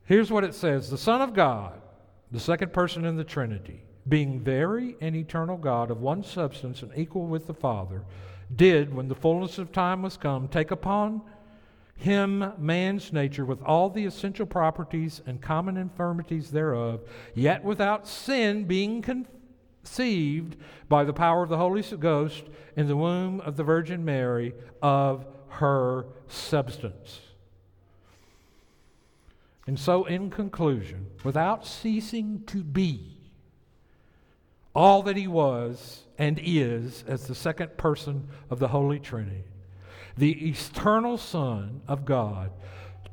Here's 0.05 0.31
what 0.31 0.43
it 0.43 0.53
says 0.53 0.91
The 0.91 0.99
Son 0.99 1.23
of 1.23 1.33
God, 1.33 1.81
the 2.31 2.39
second 2.39 2.71
person 2.71 3.03
in 3.03 3.15
the 3.15 3.23
Trinity, 3.23 3.81
being 4.07 4.39
very 4.39 4.95
and 5.01 5.15
eternal 5.15 5.57
God 5.57 5.89
of 5.89 6.01
one 6.01 6.23
substance 6.23 6.83
and 6.83 6.91
equal 6.95 7.25
with 7.25 7.47
the 7.47 7.55
Father, 7.55 8.03
did, 8.55 8.93
when 8.93 9.07
the 9.07 9.15
fullness 9.15 9.57
of 9.57 9.71
time 9.71 10.03
was 10.03 10.17
come, 10.17 10.47
take 10.47 10.69
upon 10.69 11.23
him 12.01 12.53
man's 12.57 13.13
nature 13.13 13.45
with 13.45 13.61
all 13.61 13.87
the 13.87 14.05
essential 14.05 14.47
properties 14.47 15.21
and 15.27 15.39
common 15.39 15.77
infirmities 15.77 16.49
thereof, 16.49 17.01
yet 17.35 17.63
without 17.63 18.07
sin 18.07 18.63
being 18.63 19.03
conceived 19.03 20.57
by 20.89 21.03
the 21.03 21.13
power 21.13 21.43
of 21.43 21.49
the 21.49 21.57
Holy 21.57 21.83
Ghost 21.83 22.45
in 22.75 22.87
the 22.87 22.97
womb 22.97 23.39
of 23.41 23.55
the 23.55 23.63
Virgin 23.63 24.03
Mary 24.03 24.55
of 24.81 25.27
her 25.49 26.07
substance. 26.27 27.19
And 29.67 29.79
so, 29.79 30.05
in 30.05 30.31
conclusion, 30.31 31.05
without 31.23 31.67
ceasing 31.67 32.41
to 32.47 32.63
be 32.63 33.15
all 34.73 35.03
that 35.03 35.17
he 35.17 35.27
was 35.27 36.07
and 36.17 36.39
is 36.43 37.03
as 37.07 37.27
the 37.27 37.35
second 37.35 37.77
person 37.77 38.27
of 38.49 38.57
the 38.57 38.69
Holy 38.69 38.99
Trinity, 38.99 39.43
the 40.17 40.49
eternal 40.49 41.17
Son 41.17 41.81
of 41.87 42.05
God, 42.05 42.51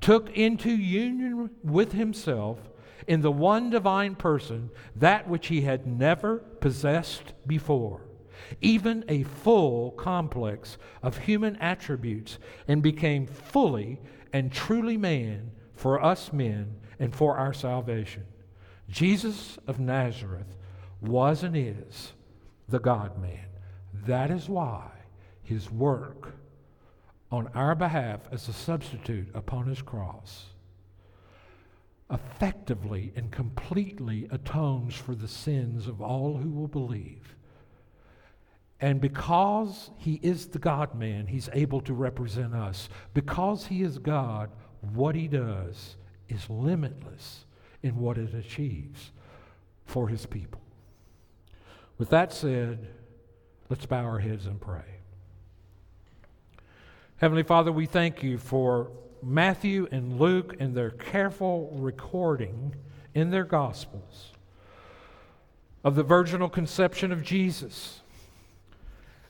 took 0.00 0.30
into 0.36 0.70
union 0.70 1.50
with 1.62 1.92
himself 1.92 2.58
in 3.06 3.20
the 3.22 3.32
one 3.32 3.70
divine 3.70 4.14
person 4.14 4.70
that 4.94 5.28
which 5.28 5.48
he 5.48 5.62
had 5.62 5.86
never 5.86 6.38
possessed 6.38 7.32
before, 7.46 8.02
even 8.60 9.04
a 9.08 9.22
full 9.22 9.92
complex 9.92 10.78
of 11.02 11.18
human 11.18 11.56
attributes, 11.56 12.38
and 12.68 12.82
became 12.82 13.26
fully 13.26 13.98
and 14.32 14.52
truly 14.52 14.96
man 14.96 15.50
for 15.74 16.02
us 16.04 16.32
men 16.32 16.76
and 16.98 17.14
for 17.14 17.36
our 17.36 17.52
salvation. 17.52 18.24
Jesus 18.88 19.58
of 19.66 19.78
Nazareth 19.80 20.56
was 21.00 21.42
and 21.42 21.56
is 21.56 22.12
the 22.68 22.78
God 22.78 23.20
man. 23.20 23.46
That 24.06 24.30
is 24.30 24.48
why 24.48 24.90
his 25.42 25.70
work 25.70 26.34
on 27.30 27.48
our 27.54 27.74
behalf 27.74 28.20
as 28.32 28.48
a 28.48 28.52
substitute 28.52 29.28
upon 29.34 29.66
his 29.66 29.82
cross 29.82 30.46
effectively 32.10 33.12
and 33.16 33.30
completely 33.30 34.26
atones 34.30 34.94
for 34.94 35.14
the 35.14 35.28
sins 35.28 35.86
of 35.86 36.00
all 36.00 36.38
who 36.38 36.50
will 36.50 36.68
believe. 36.68 37.36
And 38.80 39.00
because 39.00 39.90
he 39.98 40.14
is 40.22 40.46
the 40.46 40.58
God 40.58 40.94
man, 40.94 41.26
he's 41.26 41.50
able 41.52 41.80
to 41.82 41.92
represent 41.92 42.54
us. 42.54 42.88
Because 43.12 43.66
he 43.66 43.82
is 43.82 43.98
God, 43.98 44.50
what 44.80 45.14
he 45.14 45.26
does 45.26 45.96
is 46.28 46.48
limitless 46.48 47.44
in 47.82 47.96
what 47.96 48.18
it 48.18 48.34
achieves 48.34 49.10
for 49.84 50.08
his 50.08 50.26
people. 50.26 50.60
With 51.98 52.10
that 52.10 52.32
said, 52.32 52.88
let's 53.68 53.86
bow 53.86 54.04
our 54.04 54.20
heads 54.20 54.46
and 54.46 54.60
pray. 54.60 54.97
Heavenly 57.18 57.42
Father, 57.42 57.72
we 57.72 57.86
thank 57.86 58.22
you 58.22 58.38
for 58.38 58.92
Matthew 59.24 59.88
and 59.90 60.20
Luke 60.20 60.54
and 60.60 60.72
their 60.72 60.90
careful 60.90 61.68
recording 61.72 62.76
in 63.12 63.32
their 63.32 63.42
Gospels 63.42 64.30
of 65.82 65.96
the 65.96 66.04
virginal 66.04 66.48
conception 66.48 67.10
of 67.10 67.24
Jesus. 67.24 68.02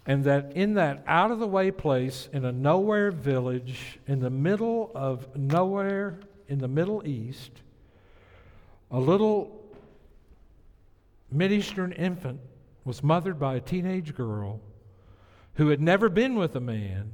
And 0.04 0.22
that 0.24 0.52
in 0.54 0.74
that 0.74 1.02
out 1.06 1.30
of 1.30 1.38
the 1.38 1.46
way 1.46 1.70
place 1.70 2.28
in 2.30 2.44
a 2.44 2.52
nowhere 2.52 3.10
village 3.10 3.98
in 4.06 4.20
the 4.20 4.28
middle 4.28 4.90
of 4.94 5.34
nowhere 5.34 6.20
in 6.46 6.58
the 6.58 6.68
Middle 6.68 7.02
East, 7.08 7.52
a 8.90 9.00
little 9.00 9.64
Mideastern 11.34 11.94
infant 11.94 12.40
was 12.84 13.02
mothered 13.02 13.38
by 13.38 13.54
a 13.54 13.60
teenage 13.60 14.14
girl 14.14 14.60
who 15.54 15.68
had 15.68 15.80
never 15.80 16.10
been 16.10 16.34
with 16.34 16.54
a 16.54 16.60
man 16.60 17.12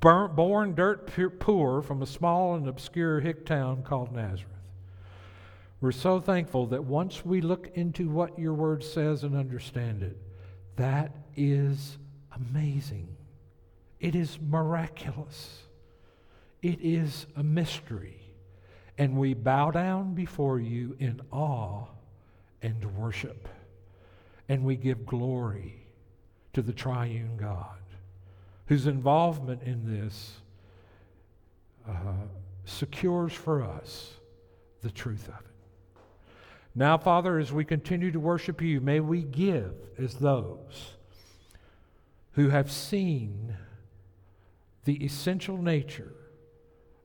born 0.00 0.74
dirt 0.74 1.10
poor 1.40 1.82
from 1.82 2.02
a 2.02 2.06
small 2.06 2.54
and 2.54 2.68
obscure 2.68 3.20
hick 3.20 3.46
town 3.46 3.82
called 3.82 4.12
Nazareth. 4.12 4.52
We're 5.80 5.92
so 5.92 6.18
thankful 6.18 6.66
that 6.66 6.84
once 6.84 7.24
we 7.24 7.40
look 7.40 7.70
into 7.74 8.10
what 8.10 8.38
your 8.38 8.54
word 8.54 8.82
says 8.82 9.22
and 9.22 9.36
understand 9.36 10.02
it, 10.02 10.16
that 10.76 11.12
is 11.36 11.98
amazing. 12.34 13.08
It 14.00 14.14
is 14.14 14.38
miraculous. 14.40 15.62
It 16.62 16.80
is 16.80 17.26
a 17.36 17.42
mystery. 17.42 18.20
And 18.96 19.16
we 19.16 19.34
bow 19.34 19.70
down 19.70 20.14
before 20.14 20.58
you 20.58 20.96
in 20.98 21.20
awe 21.30 21.86
and 22.62 22.96
worship. 22.96 23.48
And 24.48 24.64
we 24.64 24.76
give 24.76 25.06
glory 25.06 25.86
to 26.54 26.62
the 26.62 26.72
triune 26.72 27.36
God, 27.36 27.78
whose 28.68 28.86
involvement 28.86 29.62
in 29.62 30.00
this 30.00 30.32
uh, 31.88 31.92
secures 32.64 33.32
for 33.32 33.62
us 33.62 34.12
the 34.82 34.90
truth 34.90 35.26
of 35.28 35.34
it. 35.34 36.00
Now, 36.74 36.98
Father, 36.98 37.38
as 37.38 37.52
we 37.52 37.64
continue 37.64 38.12
to 38.12 38.20
worship 38.20 38.62
you, 38.62 38.80
may 38.80 39.00
we 39.00 39.22
give 39.22 39.72
as 39.98 40.14
those 40.14 40.92
who 42.32 42.50
have 42.50 42.70
seen 42.70 43.56
the 44.84 45.02
essential 45.04 45.60
nature 45.60 46.12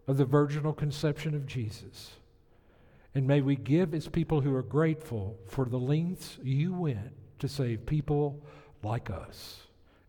of 0.05 0.17
the 0.17 0.25
virginal 0.25 0.73
conception 0.73 1.33
of 1.33 1.47
Jesus. 1.47 2.11
And 3.15 3.25
may 3.25 3.41
we 3.41 3.55
give 3.55 3.93
as 3.93 4.07
people 4.07 4.41
who 4.41 4.53
are 4.53 4.63
grateful 4.63 5.37
for 5.47 5.65
the 5.65 5.79
lengths 5.79 6.37
you 6.43 6.73
went 6.73 7.13
to 7.39 7.47
save 7.47 7.85
people 7.85 8.41
like 8.83 9.09
us. 9.09 9.61